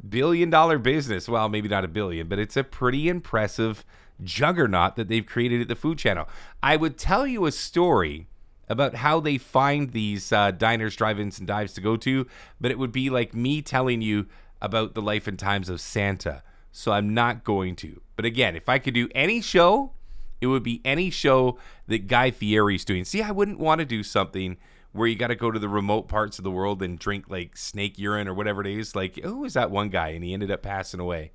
billion 0.07 0.49
dollar 0.49 0.77
business. 0.77 1.27
Well, 1.27 1.49
maybe 1.49 1.67
not 1.67 1.83
a 1.83 1.89
billion, 1.89 2.27
but 2.27 2.39
it's 2.39 2.55
a 2.55 2.63
pretty 2.63 3.09
impressive 3.09 3.83
juggernaut 4.23 4.95
that 4.95 5.07
they've 5.07 5.25
created 5.25 5.61
at 5.61 5.67
the 5.67 5.75
Food 5.75 5.97
Channel. 5.97 6.27
I 6.61 6.75
would 6.75 6.97
tell 6.97 7.27
you 7.27 7.45
a 7.45 7.51
story 7.51 8.27
about 8.69 8.95
how 8.95 9.19
they 9.19 9.37
find 9.37 9.91
these 9.91 10.31
uh, 10.31 10.51
diners, 10.51 10.95
drive-ins, 10.95 11.37
and 11.37 11.47
dives 11.47 11.73
to 11.73 11.81
go 11.81 11.95
to, 11.97 12.27
but 12.59 12.71
it 12.71 12.77
would 12.77 12.91
be 12.91 13.09
like 13.09 13.33
me 13.33 13.61
telling 13.61 14.01
you 14.01 14.25
about 14.61 14.93
the 14.93 15.01
life 15.01 15.27
and 15.27 15.39
times 15.39 15.69
of 15.69 15.79
Santa. 15.79 16.43
So 16.71 16.91
I'm 16.91 17.13
not 17.13 17.43
going 17.43 17.75
to. 17.77 18.01
But 18.15 18.25
again, 18.25 18.55
if 18.55 18.67
I 18.67 18.77
could 18.79 18.93
do 18.93 19.07
any 19.15 19.41
show, 19.41 19.93
it 20.41 20.47
would 20.47 20.63
be 20.63 20.81
any 20.83 21.09
show 21.09 21.57
that 21.87 22.07
Guy 22.07 22.31
Fieri's 22.31 22.85
doing. 22.85 23.05
See, 23.05 23.21
I 23.21 23.31
wouldn't 23.31 23.59
want 23.59 23.79
to 23.79 23.85
do 23.85 24.03
something 24.03 24.57
where 24.91 25.07
you 25.07 25.15
got 25.15 25.27
to 25.27 25.35
go 25.35 25.51
to 25.51 25.59
the 25.59 25.69
remote 25.69 26.07
parts 26.07 26.37
of 26.37 26.43
the 26.43 26.51
world 26.51 26.81
and 26.81 26.99
drink 26.99 27.29
like 27.29 27.55
snake 27.55 27.97
urine 27.97 28.27
or 28.27 28.33
whatever 28.33 28.61
it 28.61 28.67
is. 28.67 28.95
Like, 28.95 29.19
who 29.19 29.37
was 29.37 29.53
that 29.53 29.71
one 29.71 29.89
guy? 29.89 30.09
And 30.09 30.23
he 30.23 30.33
ended 30.33 30.51
up 30.51 30.61
passing 30.61 30.99
away. 30.99 31.31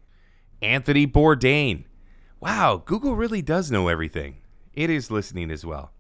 Anthony 0.61 1.07
Bourdain. 1.07 1.85
Wow, 2.43 2.83
Google 2.85 3.15
really 3.15 3.41
does 3.41 3.71
know 3.71 3.87
everything. 3.87 4.39
It 4.75 4.91
is 4.91 5.13
listening 5.13 5.53
as 5.53 5.65
well. 5.65 5.93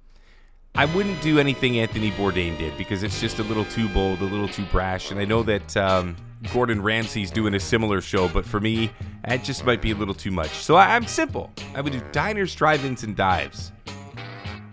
I 0.74 0.86
wouldn't 0.86 1.20
do 1.22 1.38
anything 1.38 1.78
Anthony 1.78 2.10
Bourdain 2.10 2.58
did 2.58 2.76
because 2.76 3.04
it's 3.04 3.20
just 3.20 3.38
a 3.38 3.44
little 3.44 3.64
too 3.66 3.88
bold, 3.90 4.20
a 4.22 4.24
little 4.24 4.48
too 4.48 4.64
brash. 4.72 5.12
And 5.12 5.20
I 5.20 5.24
know 5.24 5.44
that 5.44 5.76
um, 5.76 6.16
Gordon 6.52 6.82
Ramsay's 6.82 7.30
doing 7.30 7.54
a 7.54 7.60
similar 7.60 8.00
show, 8.00 8.26
but 8.28 8.44
for 8.44 8.58
me, 8.58 8.90
that 9.28 9.44
just 9.44 9.64
might 9.64 9.80
be 9.80 9.92
a 9.92 9.94
little 9.94 10.14
too 10.14 10.32
much. 10.32 10.50
So 10.50 10.74
I- 10.74 10.96
I'm 10.96 11.06
simple. 11.06 11.52
I 11.76 11.80
would 11.80 11.92
do 11.92 12.02
diners, 12.10 12.56
drive-ins, 12.56 13.04
and 13.04 13.14
dives. 13.14 13.70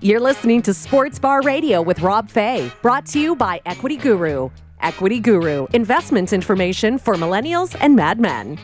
You're 0.01 0.21
listening 0.21 0.63
to 0.63 0.73
Sports 0.73 1.19
Bar 1.19 1.43
Radio 1.43 1.84
with 1.84 1.99
Rob 1.99 2.29
Fai, 2.32 2.71
brought 2.82 3.05
to 3.08 3.19
you 3.19 3.36
by 3.36 3.62
Equity 3.67 3.97
Guru. 3.97 4.49
Equity 4.82 5.19
Guru, 5.19 5.67
investment 5.73 6.34
information 6.34 6.97
for 6.97 7.13
millennials 7.13 7.77
and 7.79 7.95
madmen. 7.95 8.58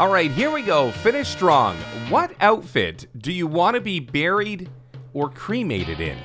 All 0.00 0.12
right, 0.12 0.30
here 0.30 0.52
we 0.52 0.62
go. 0.62 0.92
Finish 0.92 1.26
strong. 1.26 1.74
What 2.08 2.30
outfit 2.40 3.08
do 3.18 3.32
you 3.32 3.48
want 3.48 3.74
to 3.74 3.80
be 3.80 3.98
buried 3.98 4.70
or 5.12 5.28
cremated 5.28 5.98
in? 5.98 6.16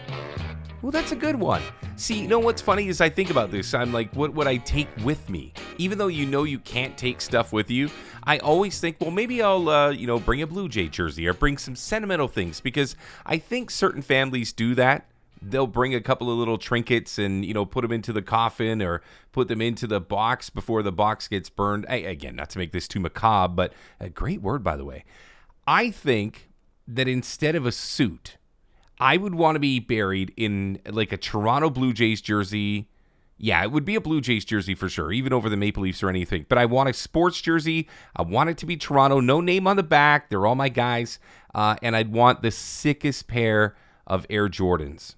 Well, 0.84 0.92
that's 0.92 1.12
a 1.12 1.16
good 1.16 1.36
one. 1.36 1.64
See, 1.96 2.22
you 2.22 2.28
know 2.28 2.38
what's 2.38 2.62
funny 2.62 2.88
is 2.88 3.02
I 3.02 3.10
think 3.10 3.32
about 3.32 3.50
this. 3.50 3.74
I'm 3.74 3.92
like, 3.92 4.14
what 4.14 4.32
would 4.36 4.46
I 4.46 4.58
take 4.58 4.90
with 5.04 5.28
me? 5.28 5.54
Even 5.80 5.98
though 5.98 6.06
you 6.06 6.28
know 6.28 6.44
you 6.44 6.60
can't 6.60 6.96
take 6.96 7.20
stuff 7.20 7.52
with 7.52 7.72
you, 7.72 7.90
I 8.24 8.38
always 8.38 8.80
think, 8.80 8.98
well, 9.00 9.10
maybe 9.10 9.42
I'll, 9.42 9.68
uh, 9.68 9.90
you 9.90 10.06
know, 10.06 10.20
bring 10.20 10.44
a 10.44 10.48
Blue 10.48 10.70
Jay 10.70 10.88
jersey 10.88 11.28
or 11.28 11.34
bring 11.34 11.58
some 11.58 11.76
sentimental 11.76 12.28
things 12.28 12.62
because 12.62 12.96
I 13.26 13.40
think 13.40 13.72
certain 13.72 14.04
families 14.04 14.54
do 14.54 14.76
that 14.76 15.08
they'll 15.44 15.68
bring 15.68 15.94
a 15.94 16.02
couple 16.02 16.32
of 16.32 16.38
little 16.38 16.58
trinkets 16.58 17.18
and 17.18 17.44
you 17.46 17.54
know 17.54 17.66
put 17.66 17.82
them 17.82 17.92
into 17.92 18.14
the 18.14 18.22
coffin 18.22 18.82
or 18.82 19.02
put 19.32 19.48
them 19.48 19.62
into 19.62 19.88
the 19.88 20.00
box 20.00 20.50
before 20.50 20.82
the 20.82 20.92
box 20.92 21.28
gets 21.28 21.50
burned 21.50 21.86
I, 21.90 21.96
again 21.96 22.36
not 22.36 22.50
to 22.52 22.60
make 22.60 22.72
this 22.72 22.88
too 22.88 23.00
macabre 23.00 23.54
but 23.54 23.74
a 24.00 24.10
great 24.10 24.42
word 24.42 24.64
by 24.64 24.78
the 24.78 24.86
way 24.86 25.04
i 25.68 25.92
think 25.92 26.50
that 26.88 27.08
instead 27.08 27.56
of 27.56 27.66
a 27.66 27.72
suit 27.72 28.38
i 29.00 29.18
would 29.18 29.36
want 29.36 29.56
to 29.56 29.60
be 29.60 29.80
buried 29.80 30.34
in 30.38 30.80
like 30.86 31.12
a 31.12 31.18
toronto 31.18 31.70
blue 31.70 31.94
jays 31.94 32.22
jersey 32.22 32.88
yeah, 33.38 33.62
it 33.64 33.74
would 33.74 33.84
be 33.84 33.96
a 33.96 34.00
Blue 34.00 34.22
Jays 34.22 34.46
jersey 34.46 34.74
for 34.74 34.88
sure, 34.88 35.12
even 35.12 35.34
over 35.34 35.50
the 35.50 35.58
Maple 35.58 35.84
Leafs 35.84 36.02
or 36.02 36.08
anything. 36.08 36.46
But 36.48 36.60
I 36.60 36.66
want 36.66 36.88
a 36.88 36.94
sports 36.94 37.42
jersey. 37.42 37.90
I 38.16 38.22
want 38.22 38.50
it 38.50 38.58
to 38.60 38.66
be 38.66 38.78
Toronto, 38.78 39.20
no 39.20 39.42
name 39.42 39.68
on 39.68 39.76
the 39.76 39.84
back. 39.84 40.30
They're 40.30 40.46
all 40.46 40.56
my 40.56 40.70
guys. 40.70 41.20
Uh, 41.54 41.76
and 41.82 41.94
I'd 41.94 42.14
want 42.14 42.42
the 42.42 42.52
sickest 42.52 43.28
pair 43.28 43.76
of 44.08 44.26
Air 44.30 44.48
Jordans. 44.48 45.16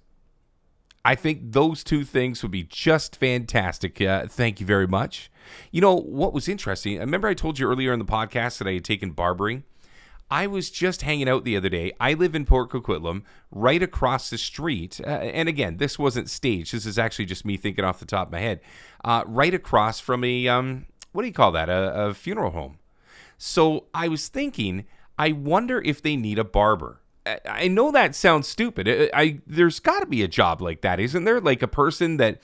I 1.06 1.14
think 1.14 1.52
those 1.52 1.84
two 1.84 2.02
things 2.02 2.42
would 2.42 2.50
be 2.50 2.64
just 2.64 3.14
fantastic. 3.14 4.02
Uh, 4.02 4.26
thank 4.26 4.58
you 4.58 4.66
very 4.66 4.88
much. 4.88 5.30
You 5.70 5.80
know, 5.80 5.94
what 5.94 6.32
was 6.32 6.48
interesting, 6.48 6.96
I 6.98 7.02
remember 7.02 7.28
I 7.28 7.34
told 7.34 7.60
you 7.60 7.68
earlier 7.68 7.92
in 7.92 8.00
the 8.00 8.04
podcast 8.04 8.58
that 8.58 8.66
I 8.66 8.72
had 8.72 8.84
taken 8.84 9.12
barbering. 9.12 9.62
I 10.32 10.48
was 10.48 10.68
just 10.68 11.02
hanging 11.02 11.28
out 11.28 11.44
the 11.44 11.56
other 11.56 11.68
day. 11.68 11.92
I 12.00 12.14
live 12.14 12.34
in 12.34 12.44
Port 12.44 12.70
Coquitlam, 12.70 13.22
right 13.52 13.80
across 13.80 14.30
the 14.30 14.36
street. 14.36 15.00
Uh, 15.00 15.10
and 15.10 15.48
again, 15.48 15.76
this 15.76 15.96
wasn't 15.96 16.28
staged. 16.28 16.74
This 16.74 16.84
is 16.84 16.98
actually 16.98 17.26
just 17.26 17.44
me 17.44 17.56
thinking 17.56 17.84
off 17.84 18.00
the 18.00 18.04
top 18.04 18.26
of 18.26 18.32
my 18.32 18.40
head. 18.40 18.60
Uh, 19.04 19.22
right 19.28 19.54
across 19.54 20.00
from 20.00 20.24
a, 20.24 20.48
um, 20.48 20.86
what 21.12 21.22
do 21.22 21.28
you 21.28 21.34
call 21.34 21.52
that? 21.52 21.68
A, 21.68 22.06
a 22.06 22.14
funeral 22.14 22.50
home. 22.50 22.78
So 23.38 23.84
I 23.94 24.08
was 24.08 24.26
thinking, 24.26 24.86
I 25.16 25.30
wonder 25.30 25.80
if 25.80 26.02
they 26.02 26.16
need 26.16 26.40
a 26.40 26.44
barber. 26.44 27.00
I- 27.46 27.68
know 27.68 27.90
that 27.90 28.14
sounds 28.14 28.48
stupid. 28.48 28.88
I, 28.88 29.10
I 29.14 29.38
there's 29.46 29.80
got 29.80 30.00
to 30.00 30.06
be 30.06 30.22
a 30.22 30.28
job 30.28 30.60
like 30.60 30.80
that, 30.82 31.00
isn't 31.00 31.24
there? 31.24 31.40
Like 31.40 31.62
a 31.62 31.68
person 31.68 32.16
that, 32.18 32.40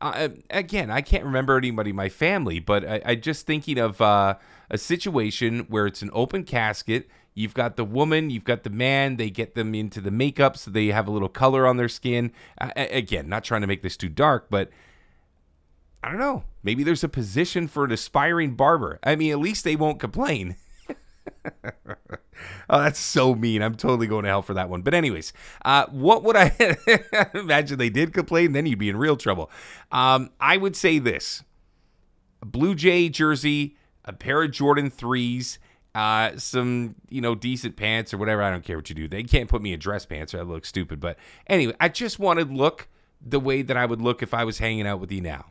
uh, 0.00 0.28
again, 0.50 0.90
I 0.90 1.00
can't 1.00 1.24
remember 1.24 1.56
anybody 1.56 1.90
in 1.90 1.96
my 1.96 2.08
family, 2.08 2.60
but 2.60 2.84
I, 2.84 3.00
I 3.04 3.14
just 3.14 3.46
thinking 3.46 3.78
of 3.78 4.00
uh, 4.00 4.36
a 4.70 4.78
situation 4.78 5.66
where 5.68 5.86
it's 5.86 6.02
an 6.02 6.10
open 6.12 6.44
casket. 6.44 7.08
You've 7.34 7.54
got 7.54 7.76
the 7.76 7.84
woman, 7.84 8.30
you've 8.30 8.44
got 8.44 8.62
the 8.62 8.70
man. 8.70 9.16
They 9.16 9.28
get 9.28 9.54
them 9.54 9.74
into 9.74 10.00
the 10.00 10.10
makeup 10.10 10.56
so 10.56 10.70
they 10.70 10.86
have 10.86 11.06
a 11.06 11.10
little 11.10 11.28
color 11.28 11.66
on 11.66 11.76
their 11.76 11.88
skin. 11.88 12.32
Again, 12.58 13.28
not 13.28 13.44
trying 13.44 13.60
to 13.60 13.66
make 13.66 13.82
this 13.82 13.96
too 13.96 14.08
dark, 14.08 14.46
but 14.48 14.70
I 16.02 16.08
don't 16.10 16.18
know. 16.18 16.44
Maybe 16.62 16.82
there's 16.82 17.04
a 17.04 17.08
position 17.08 17.68
for 17.68 17.84
an 17.84 17.92
aspiring 17.92 18.54
barber. 18.54 18.98
I 19.02 19.16
mean, 19.16 19.32
at 19.32 19.38
least 19.38 19.64
they 19.64 19.76
won't 19.76 20.00
complain. 20.00 20.56
oh, 22.70 22.80
that's 22.80 22.98
so 22.98 23.34
mean. 23.34 23.62
I'm 23.62 23.74
totally 23.74 24.06
going 24.06 24.24
to 24.24 24.28
hell 24.28 24.42
for 24.42 24.54
that 24.54 24.68
one. 24.68 24.82
But 24.82 24.94
anyways, 24.94 25.32
uh, 25.64 25.86
what 25.90 26.22
would 26.24 26.36
I 26.36 26.78
imagine 27.34 27.78
they 27.78 27.90
did 27.90 28.12
complain? 28.12 28.52
Then 28.52 28.66
you'd 28.66 28.78
be 28.78 28.88
in 28.88 28.96
real 28.96 29.16
trouble. 29.16 29.50
Um, 29.92 30.30
I 30.40 30.56
would 30.56 30.76
say 30.76 30.98
this: 30.98 31.42
a 32.42 32.46
Blue 32.46 32.74
Jay 32.74 33.08
jersey, 33.08 33.76
a 34.04 34.12
pair 34.12 34.42
of 34.42 34.50
Jordan 34.50 34.90
threes, 34.90 35.58
uh, 35.94 36.36
some 36.36 36.94
you 37.08 37.20
know 37.20 37.34
decent 37.34 37.76
pants 37.76 38.12
or 38.12 38.18
whatever. 38.18 38.42
I 38.42 38.50
don't 38.50 38.64
care 38.64 38.76
what 38.76 38.88
you 38.88 38.94
do. 38.94 39.08
They 39.08 39.22
can't 39.22 39.48
put 39.48 39.62
me 39.62 39.72
in 39.72 39.80
dress 39.80 40.06
pants 40.06 40.34
or 40.34 40.40
I 40.40 40.42
look 40.42 40.66
stupid. 40.66 41.00
But 41.00 41.16
anyway, 41.46 41.74
I 41.80 41.88
just 41.88 42.18
want 42.18 42.38
to 42.38 42.44
look 42.44 42.88
the 43.24 43.40
way 43.40 43.62
that 43.62 43.76
I 43.76 43.86
would 43.86 44.02
look 44.02 44.22
if 44.22 44.34
I 44.34 44.44
was 44.44 44.58
hanging 44.58 44.86
out 44.86 45.00
with 45.00 45.10
you 45.10 45.20
now. 45.20 45.46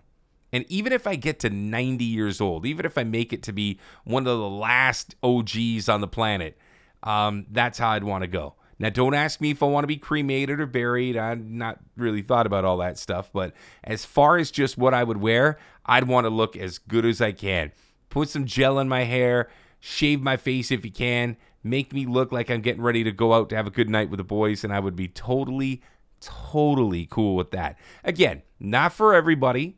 And 0.56 0.64
even 0.70 0.94
if 0.94 1.06
I 1.06 1.18
get 1.18 1.40
to 1.40 1.50
90 1.50 2.06
years 2.06 2.40
old, 2.40 2.66
even 2.66 2.86
if 2.86 2.98
I 2.98 3.04
make 3.04 3.34
it 3.34 3.44
to 3.44 3.52
be 3.52 3.78
one 4.06 4.26
of 4.26 4.38
the 4.38 4.50
last 4.50 5.14
OGs 5.22 5.90
on 5.90 6.00
the 6.00 6.08
planet, 6.08 6.58
um, 7.04 7.46
that's 7.52 7.78
how 7.78 7.90
I'd 7.90 8.06
want 8.06 8.22
to 8.22 8.28
go. 8.30 8.54
Now, 8.80 8.90
don't 8.90 9.14
ask 9.14 9.42
me 9.42 9.52
if 9.52 9.62
I 9.62 9.66
want 9.66 9.84
to 9.84 9.88
be 9.90 9.98
cremated 9.98 10.62
or 10.62 10.66
buried. 10.66 11.18
I've 11.18 11.46
not 11.46 11.80
really 11.98 12.22
thought 12.22 12.46
about 12.46 12.64
all 12.64 12.78
that 12.78 12.98
stuff. 12.98 13.32
But 13.34 13.52
as 13.84 14.06
far 14.06 14.38
as 14.38 14.50
just 14.50 14.78
what 14.78 14.94
I 14.94 15.04
would 15.04 15.18
wear, 15.18 15.58
I'd 15.86 16.08
want 16.08 16.24
to 16.24 16.30
look 16.30 16.56
as 16.56 16.78
good 16.78 17.06
as 17.06 17.20
I 17.20 17.34
can. 17.34 17.74
Put 18.08 18.30
some 18.30 18.46
gel 18.46 18.80
in 18.80 18.88
my 18.88 19.04
hair, 19.04 19.50
shave 19.82 20.22
my 20.22 20.38
face 20.38 20.72
if 20.72 20.86
you 20.86 20.92
can, 20.92 21.36
make 21.66 21.92
me 21.92 22.06
look 22.06 22.32
like 22.32 22.50
I'm 22.50 22.62
getting 22.62 22.82
ready 22.82 23.04
to 23.04 23.12
go 23.12 23.34
out 23.34 23.50
to 23.50 23.58
have 23.58 23.68
a 23.68 23.72
good 23.72 23.90
night 23.90 24.10
with 24.10 24.20
the 24.20 24.24
boys, 24.24 24.64
and 24.64 24.72
I 24.72 24.80
would 24.80 24.96
be 24.96 25.10
totally, 25.10 25.82
totally 26.22 27.08
cool 27.08 27.36
with 27.36 27.52
that. 27.52 27.78
Again, 28.06 28.42
not 28.58 28.94
for 28.94 29.14
everybody 29.14 29.76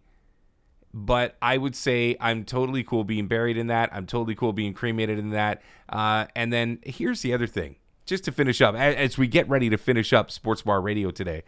but 0.93 1.35
I 1.41 1.57
would 1.57 1.75
say 1.75 2.15
I'm 2.19 2.43
totally 2.43 2.83
cool 2.83 3.03
being 3.03 3.27
buried 3.27 3.57
in 3.57 3.67
that. 3.67 3.89
I'm 3.91 4.05
totally 4.05 4.35
cool 4.35 4.53
being 4.53 4.73
cremated 4.73 5.19
in 5.19 5.29
that. 5.31 5.61
Uh, 5.89 6.25
and 6.35 6.51
then 6.51 6.79
here's 6.83 7.21
the 7.21 7.33
other 7.33 7.47
thing, 7.47 7.75
just 8.05 8.23
to 8.25 8.31
finish 8.31 8.61
up, 8.61 8.75
as, 8.75 9.17
we 9.17 9.27
get 9.27 9.47
ready 9.49 9.69
to 9.69 9.77
finish 9.77 10.13
up 10.13 10.31
Sports 10.31 10.61
Bar 10.63 10.81
Radio 10.81 11.11
today. 11.11 11.43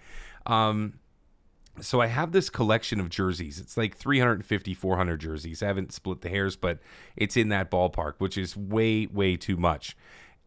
Um, 0.46 1.00
so 1.82 2.02
I 2.02 2.08
have 2.08 2.32
this 2.32 2.50
collection 2.50 3.00
of 3.00 3.10
jerseys. 3.10 3.60
It's 3.60 3.78
like 3.78 3.96
350, 3.96 4.74
400 4.74 5.18
jerseys. 5.18 5.64
I 5.64 5.68
haven't 5.68 5.94
split 5.94 6.22
the 6.22 6.30
hairs, 6.30 6.56
but 6.56 6.80
it's 7.16 7.38
in 7.38 7.50
that 7.50 7.72
ballpark, 7.72 8.16
which 8.18 8.38
is 8.38 8.58
way, 8.58 9.08
way 9.08 9.38
too 9.38 9.56
much. 9.56 9.96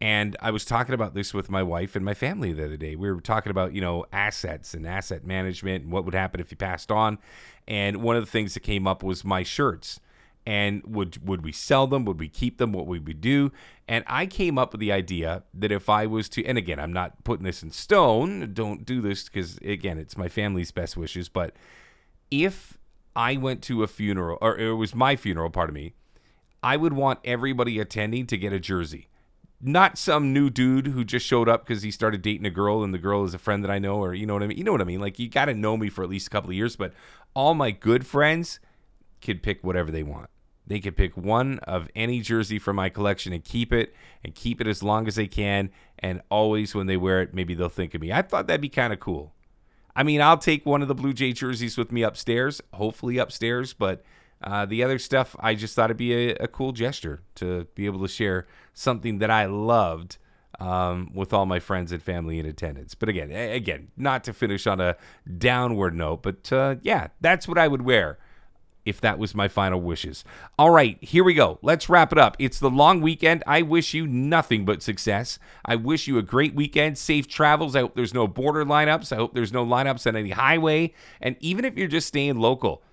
And 0.03 0.35
I 0.41 0.51
was 0.51 0.65
talking 0.65 0.93
about 0.93 1.13
this 1.13 1.33
with 1.33 1.49
my 1.49 1.63
wife 1.63 1.95
and 1.95 2.03
my 2.03 2.13
family 2.13 2.51
the 2.51 2.65
other 2.65 2.75
day. 2.75 2.97
We 2.97 3.09
were 3.09 3.21
talking 3.21 3.51
about, 3.51 3.73
you 3.73 3.79
know, 3.79 4.05
assets 4.11 4.73
and 4.73 4.85
asset 4.85 5.25
management 5.25 5.85
and 5.85 5.93
what 5.93 6.03
would 6.03 6.13
happen 6.13 6.41
if 6.41 6.51
you 6.51 6.57
passed 6.57 6.91
on. 6.91 7.19
And 7.69 8.01
one 8.03 8.17
of 8.17 8.25
the 8.25 8.29
things 8.29 8.53
that 8.53 8.59
came 8.59 8.85
up 8.85 9.01
was 9.01 9.23
my 9.23 9.43
shirts. 9.43 10.01
And 10.45 10.83
would 10.85 11.25
would 11.25 11.45
we 11.45 11.53
sell 11.53 11.87
them? 11.87 12.03
Would 12.03 12.19
we 12.19 12.27
keep 12.27 12.57
them? 12.57 12.73
What 12.73 12.85
would 12.85 13.07
we 13.07 13.13
do? 13.13 13.53
And 13.87 14.03
I 14.05 14.25
came 14.25 14.57
up 14.57 14.73
with 14.73 14.81
the 14.81 14.91
idea 14.91 15.43
that 15.53 15.71
if 15.71 15.87
I 15.87 16.05
was 16.05 16.27
to, 16.29 16.43
and 16.43 16.57
again, 16.57 16.81
I'm 16.81 16.91
not 16.91 17.23
putting 17.23 17.45
this 17.45 17.63
in 17.63 17.71
stone. 17.71 18.51
Don't 18.53 18.85
do 18.85 18.99
this 18.99 19.29
because 19.29 19.57
again, 19.59 19.97
it's 19.97 20.17
my 20.17 20.27
family's 20.27 20.73
best 20.73 20.97
wishes. 20.97 21.29
But 21.29 21.55
if 22.29 22.77
I 23.15 23.37
went 23.37 23.61
to 23.63 23.83
a 23.83 23.87
funeral, 23.87 24.37
or 24.41 24.57
it 24.57 24.73
was 24.73 24.93
my 24.93 25.15
funeral, 25.15 25.49
pardon 25.49 25.75
me, 25.75 25.93
I 26.61 26.75
would 26.75 26.91
want 26.91 27.19
everybody 27.23 27.79
attending 27.79 28.27
to 28.27 28.37
get 28.37 28.51
a 28.51 28.59
jersey 28.59 29.07
not 29.63 29.97
some 29.97 30.33
new 30.33 30.49
dude 30.49 30.87
who 30.87 31.03
just 31.03 31.25
showed 31.25 31.47
up 31.47 31.65
because 31.65 31.83
he 31.83 31.91
started 31.91 32.21
dating 32.21 32.45
a 32.45 32.51
girl 32.51 32.83
and 32.83 32.93
the 32.93 32.97
girl 32.97 33.23
is 33.23 33.33
a 33.33 33.39
friend 33.39 33.63
that 33.63 33.71
I 33.71 33.79
know, 33.79 33.97
or 33.97 34.13
you 34.13 34.25
know 34.25 34.33
what 34.33 34.43
I 34.43 34.47
mean. 34.47 34.57
You 34.57 34.63
know 34.63 34.71
what 34.71 34.81
I 34.81 34.85
mean? 34.85 34.99
Like 34.99 35.19
you 35.19 35.29
got 35.29 35.45
to 35.45 35.53
know 35.53 35.77
me 35.77 35.89
for 35.89 36.03
at 36.03 36.09
least 36.09 36.27
a 36.27 36.29
couple 36.29 36.49
of 36.49 36.55
years, 36.55 36.75
but 36.75 36.93
all 37.33 37.53
my 37.53 37.71
good 37.71 38.05
friends 38.05 38.59
could 39.21 39.41
pick 39.41 39.63
whatever 39.63 39.91
they 39.91 40.03
want. 40.03 40.29
They 40.65 40.79
could 40.79 40.95
pick 40.95 41.17
one 41.17 41.59
of 41.59 41.89
any 41.95 42.21
jersey 42.21 42.57
from 42.57 42.77
my 42.77 42.89
collection 42.89 43.33
and 43.33 43.43
keep 43.43 43.73
it 43.73 43.93
and 44.23 44.33
keep 44.33 44.61
it 44.61 44.67
as 44.67 44.81
long 44.81 45.07
as 45.07 45.15
they 45.15 45.27
can. 45.27 45.71
And 45.99 46.21
always 46.29 46.73
when 46.73 46.87
they 46.87 46.97
wear 46.97 47.21
it, 47.21 47.33
maybe 47.33 47.53
they'll 47.53 47.69
think 47.69 47.93
of 47.93 48.01
me. 48.01 48.11
I 48.11 48.21
thought 48.21 48.47
that'd 48.47 48.61
be 48.61 48.69
kind 48.69 48.93
of 48.93 48.99
cool. 48.99 49.33
I 49.95 50.03
mean, 50.03 50.21
I'll 50.21 50.37
take 50.37 50.65
one 50.65 50.81
of 50.81 50.87
the 50.87 50.95
Blue 50.95 51.13
Jay 51.13 51.33
jerseys 51.33 51.77
with 51.77 51.91
me 51.91 52.01
upstairs, 52.01 52.61
hopefully 52.73 53.17
upstairs, 53.17 53.73
but 53.73 54.03
uh, 54.43 54.65
the 54.65 54.83
other 54.83 54.99
stuff, 54.99 55.35
I 55.39 55.55
just 55.55 55.75
thought 55.75 55.85
it'd 55.85 55.97
be 55.97 56.31
a, 56.31 56.35
a, 56.35 56.47
cool 56.47 56.73
gesture 56.73 57.21
to 57.35 57.65
be 57.75 57.85
able 57.85 58.01
to 58.01 58.09
share 58.09 58.45
something 58.73 59.19
that 59.19 59.31
I 59.31 59.45
loved 59.45 60.17
um, 60.59 61.11
with 61.13 61.33
all 61.33 61.45
my 61.45 61.59
friends 61.59 61.91
and 61.91 62.01
family 62.01 62.39
in 62.39 62.45
attendance. 62.45 62.95
But 62.95 63.09
again, 63.09 63.31
again, 63.31 63.89
not 63.97 64.23
to 64.25 64.33
finish 64.33 64.67
on 64.67 64.79
a 64.79 64.95
downward 65.37 65.95
note, 65.95 66.23
but 66.23 66.51
uh, 66.51 66.75
yeah, 66.81 67.07
that's 67.21 67.47
what 67.47 67.57
I 67.57 67.67
would 67.67 67.81
wear 67.81 68.17
if 68.85 68.99
that 69.01 69.17
was 69.17 69.33
my 69.33 69.47
final 69.47 69.81
wishes. 69.81 70.23
All 70.59 70.69
right, 70.69 71.01
here 71.01 71.23
we 71.23 71.33
go. 71.33 71.57
Let's 71.61 71.89
wrap 71.89 72.11
it 72.11 72.17
up. 72.17 72.35
It's 72.37 72.59
the 72.59 72.69
long 72.69 73.01
weekend. 73.01 73.43
I 73.47 73.61
wish 73.61 73.93
you 73.93 74.05
nothing 74.05 74.65
but 74.65 74.83
success. 74.83 75.39
I 75.65 75.75
wish 75.75 76.07
you 76.07 76.17
a 76.17 76.23
great 76.23 76.53
weekend, 76.53 76.97
safe 76.97 77.27
travels. 77.27 77.75
I 77.75 77.81
hope 77.81 77.95
there's 77.95 78.13
no 78.13 78.27
border 78.27 78.65
lineups. 78.65 79.11
I 79.13 79.15
hope 79.15 79.33
there's 79.33 79.53
no 79.53 79.65
lineups 79.65 80.05
on 80.05 80.15
any 80.15 80.31
highway. 80.31 80.93
And 81.21 81.37
even 81.39 81.65
if 81.65 81.77
you're 81.77 81.87
just 81.87 82.07
staying 82.07 82.39
local, 82.39 82.83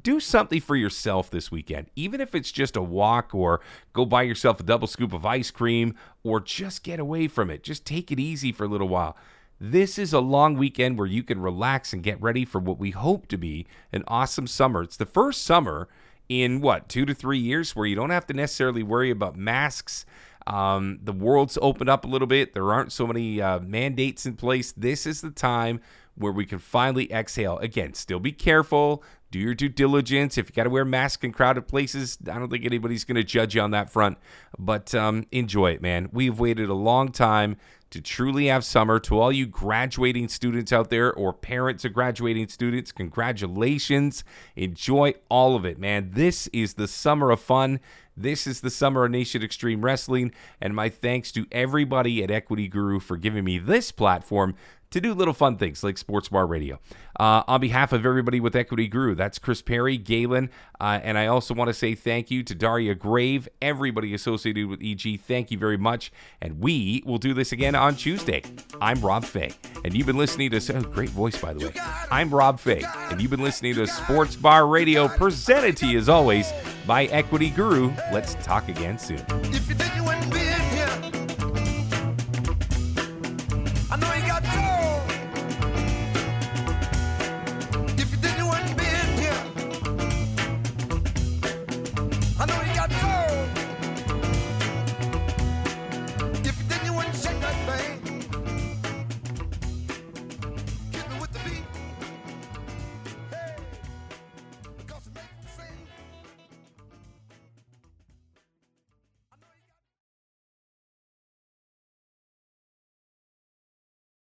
do 0.00 0.20
something 0.20 0.60
for 0.60 0.76
yourself 0.76 1.30
this 1.30 1.50
weekend, 1.50 1.88
even 1.96 2.20
if 2.20 2.34
it's 2.34 2.52
just 2.52 2.76
a 2.76 2.82
walk 2.82 3.34
or 3.34 3.60
go 3.92 4.04
buy 4.04 4.22
yourself 4.22 4.60
a 4.60 4.62
double 4.62 4.86
scoop 4.86 5.12
of 5.12 5.26
ice 5.26 5.50
cream 5.50 5.94
or 6.22 6.40
just 6.40 6.82
get 6.82 7.00
away 7.00 7.26
from 7.26 7.50
it. 7.50 7.62
Just 7.62 7.84
take 7.84 8.12
it 8.12 8.20
easy 8.20 8.52
for 8.52 8.64
a 8.64 8.68
little 8.68 8.88
while. 8.88 9.16
This 9.60 9.98
is 9.98 10.12
a 10.12 10.20
long 10.20 10.54
weekend 10.54 10.96
where 10.96 11.06
you 11.06 11.22
can 11.22 11.40
relax 11.40 11.92
and 11.92 12.02
get 12.02 12.20
ready 12.22 12.44
for 12.44 12.58
what 12.60 12.78
we 12.78 12.92
hope 12.92 13.26
to 13.28 13.36
be 13.36 13.66
an 13.92 14.04
awesome 14.08 14.46
summer. 14.46 14.82
It's 14.82 14.96
the 14.96 15.04
first 15.04 15.42
summer 15.42 15.88
in 16.28 16.60
what, 16.60 16.88
two 16.88 17.04
to 17.04 17.12
three 17.12 17.38
years 17.38 17.74
where 17.76 17.86
you 17.86 17.96
don't 17.96 18.10
have 18.10 18.26
to 18.28 18.34
necessarily 18.34 18.82
worry 18.82 19.10
about 19.10 19.36
masks. 19.36 20.06
Um, 20.46 21.00
the 21.02 21.12
world's 21.12 21.58
opened 21.60 21.90
up 21.90 22.04
a 22.04 22.08
little 22.08 22.28
bit. 22.28 22.54
There 22.54 22.72
aren't 22.72 22.92
so 22.92 23.06
many 23.06 23.42
uh, 23.42 23.58
mandates 23.60 24.24
in 24.24 24.36
place. 24.36 24.72
This 24.72 25.06
is 25.06 25.20
the 25.20 25.30
time 25.30 25.80
where 26.14 26.32
we 26.32 26.46
can 26.46 26.58
finally 26.58 27.12
exhale. 27.12 27.58
Again, 27.58 27.94
still 27.94 28.20
be 28.20 28.32
careful. 28.32 29.02
Do 29.30 29.38
your 29.38 29.54
due 29.54 29.68
diligence. 29.68 30.36
If 30.36 30.48
you 30.48 30.54
got 30.54 30.64
to 30.64 30.70
wear 30.70 30.84
masks 30.84 31.22
in 31.22 31.32
crowded 31.32 31.68
places, 31.68 32.18
I 32.22 32.38
don't 32.38 32.50
think 32.50 32.64
anybody's 32.64 33.04
going 33.04 33.16
to 33.16 33.24
judge 33.24 33.54
you 33.54 33.60
on 33.60 33.70
that 33.70 33.90
front. 33.90 34.18
But 34.58 34.94
um, 34.94 35.26
enjoy 35.30 35.72
it, 35.72 35.82
man. 35.82 36.08
We've 36.12 36.38
waited 36.38 36.68
a 36.68 36.74
long 36.74 37.12
time 37.12 37.56
to 37.90 38.00
truly 38.00 38.46
have 38.46 38.64
summer. 38.64 38.98
To 39.00 39.20
all 39.20 39.30
you 39.30 39.46
graduating 39.46 40.28
students 40.28 40.72
out 40.72 40.90
there 40.90 41.12
or 41.12 41.32
parents 41.32 41.84
of 41.84 41.92
graduating 41.92 42.48
students, 42.48 42.90
congratulations. 42.92 44.24
Enjoy 44.56 45.14
all 45.28 45.54
of 45.54 45.64
it, 45.64 45.78
man. 45.78 46.10
This 46.12 46.48
is 46.48 46.74
the 46.74 46.88
summer 46.88 47.30
of 47.30 47.40
fun. 47.40 47.80
This 48.16 48.46
is 48.46 48.60
the 48.60 48.70
summer 48.70 49.04
of 49.04 49.10
Nation 49.10 49.42
Extreme 49.42 49.82
Wrestling. 49.82 50.32
And 50.60 50.74
my 50.74 50.88
thanks 50.88 51.32
to 51.32 51.46
everybody 51.52 52.22
at 52.22 52.30
Equity 52.30 52.68
Guru 52.68 53.00
for 53.00 53.16
giving 53.16 53.44
me 53.44 53.58
this 53.58 53.92
platform 53.92 54.54
to 54.90 55.00
do 55.00 55.14
little 55.14 55.34
fun 55.34 55.56
things 55.56 55.84
like 55.84 55.96
Sports 55.96 56.28
Bar 56.28 56.46
Radio. 56.46 56.80
Uh, 57.18 57.42
on 57.46 57.60
behalf 57.60 57.92
of 57.92 58.04
everybody 58.04 58.40
with 58.40 58.56
Equity 58.56 58.88
Guru, 58.88 59.14
that's 59.14 59.38
Chris 59.38 59.62
Parry, 59.62 59.96
Galen, 59.96 60.50
uh, 60.80 60.98
and 61.02 61.16
I 61.16 61.26
also 61.26 61.54
want 61.54 61.68
to 61.68 61.74
say 61.74 61.94
thank 61.94 62.30
you 62.30 62.42
to 62.42 62.54
Daria 62.54 62.94
Grave, 62.94 63.48
everybody 63.62 64.14
associated 64.14 64.66
with 64.66 64.82
EG. 64.82 65.20
Thank 65.20 65.50
you 65.50 65.58
very 65.58 65.76
much. 65.76 66.10
And 66.40 66.60
we 66.60 67.02
will 67.06 67.18
do 67.18 67.34
this 67.34 67.52
again 67.52 67.74
on 67.74 67.94
Tuesday. 67.94 68.42
I'm 68.80 69.00
Rob 69.00 69.24
Fai, 69.24 69.50
and 69.84 69.94
you've 69.94 70.06
been 70.06 70.18
listening 70.18 70.50
to 70.50 70.76
oh, 70.76 70.82
great 70.82 71.10
voice 71.10 71.38
by 71.38 71.52
the 71.52 71.66
way. 71.66 71.74
I'm 72.10 72.34
Rob 72.34 72.58
Fai, 72.58 72.82
and 73.10 73.20
you've 73.20 73.30
been 73.30 73.44
listening 73.44 73.74
to 73.76 73.86
Sports 73.86 74.34
Bar 74.34 74.66
Radio, 74.66 75.08
presented 75.08 75.76
to 75.78 75.86
you 75.86 75.98
as 75.98 76.08
always 76.08 76.52
by 76.86 77.04
Equity 77.06 77.50
Guru. 77.50 77.92
Let's 78.12 78.34
talk 78.36 78.68
again 78.68 78.98
soon. 78.98 79.24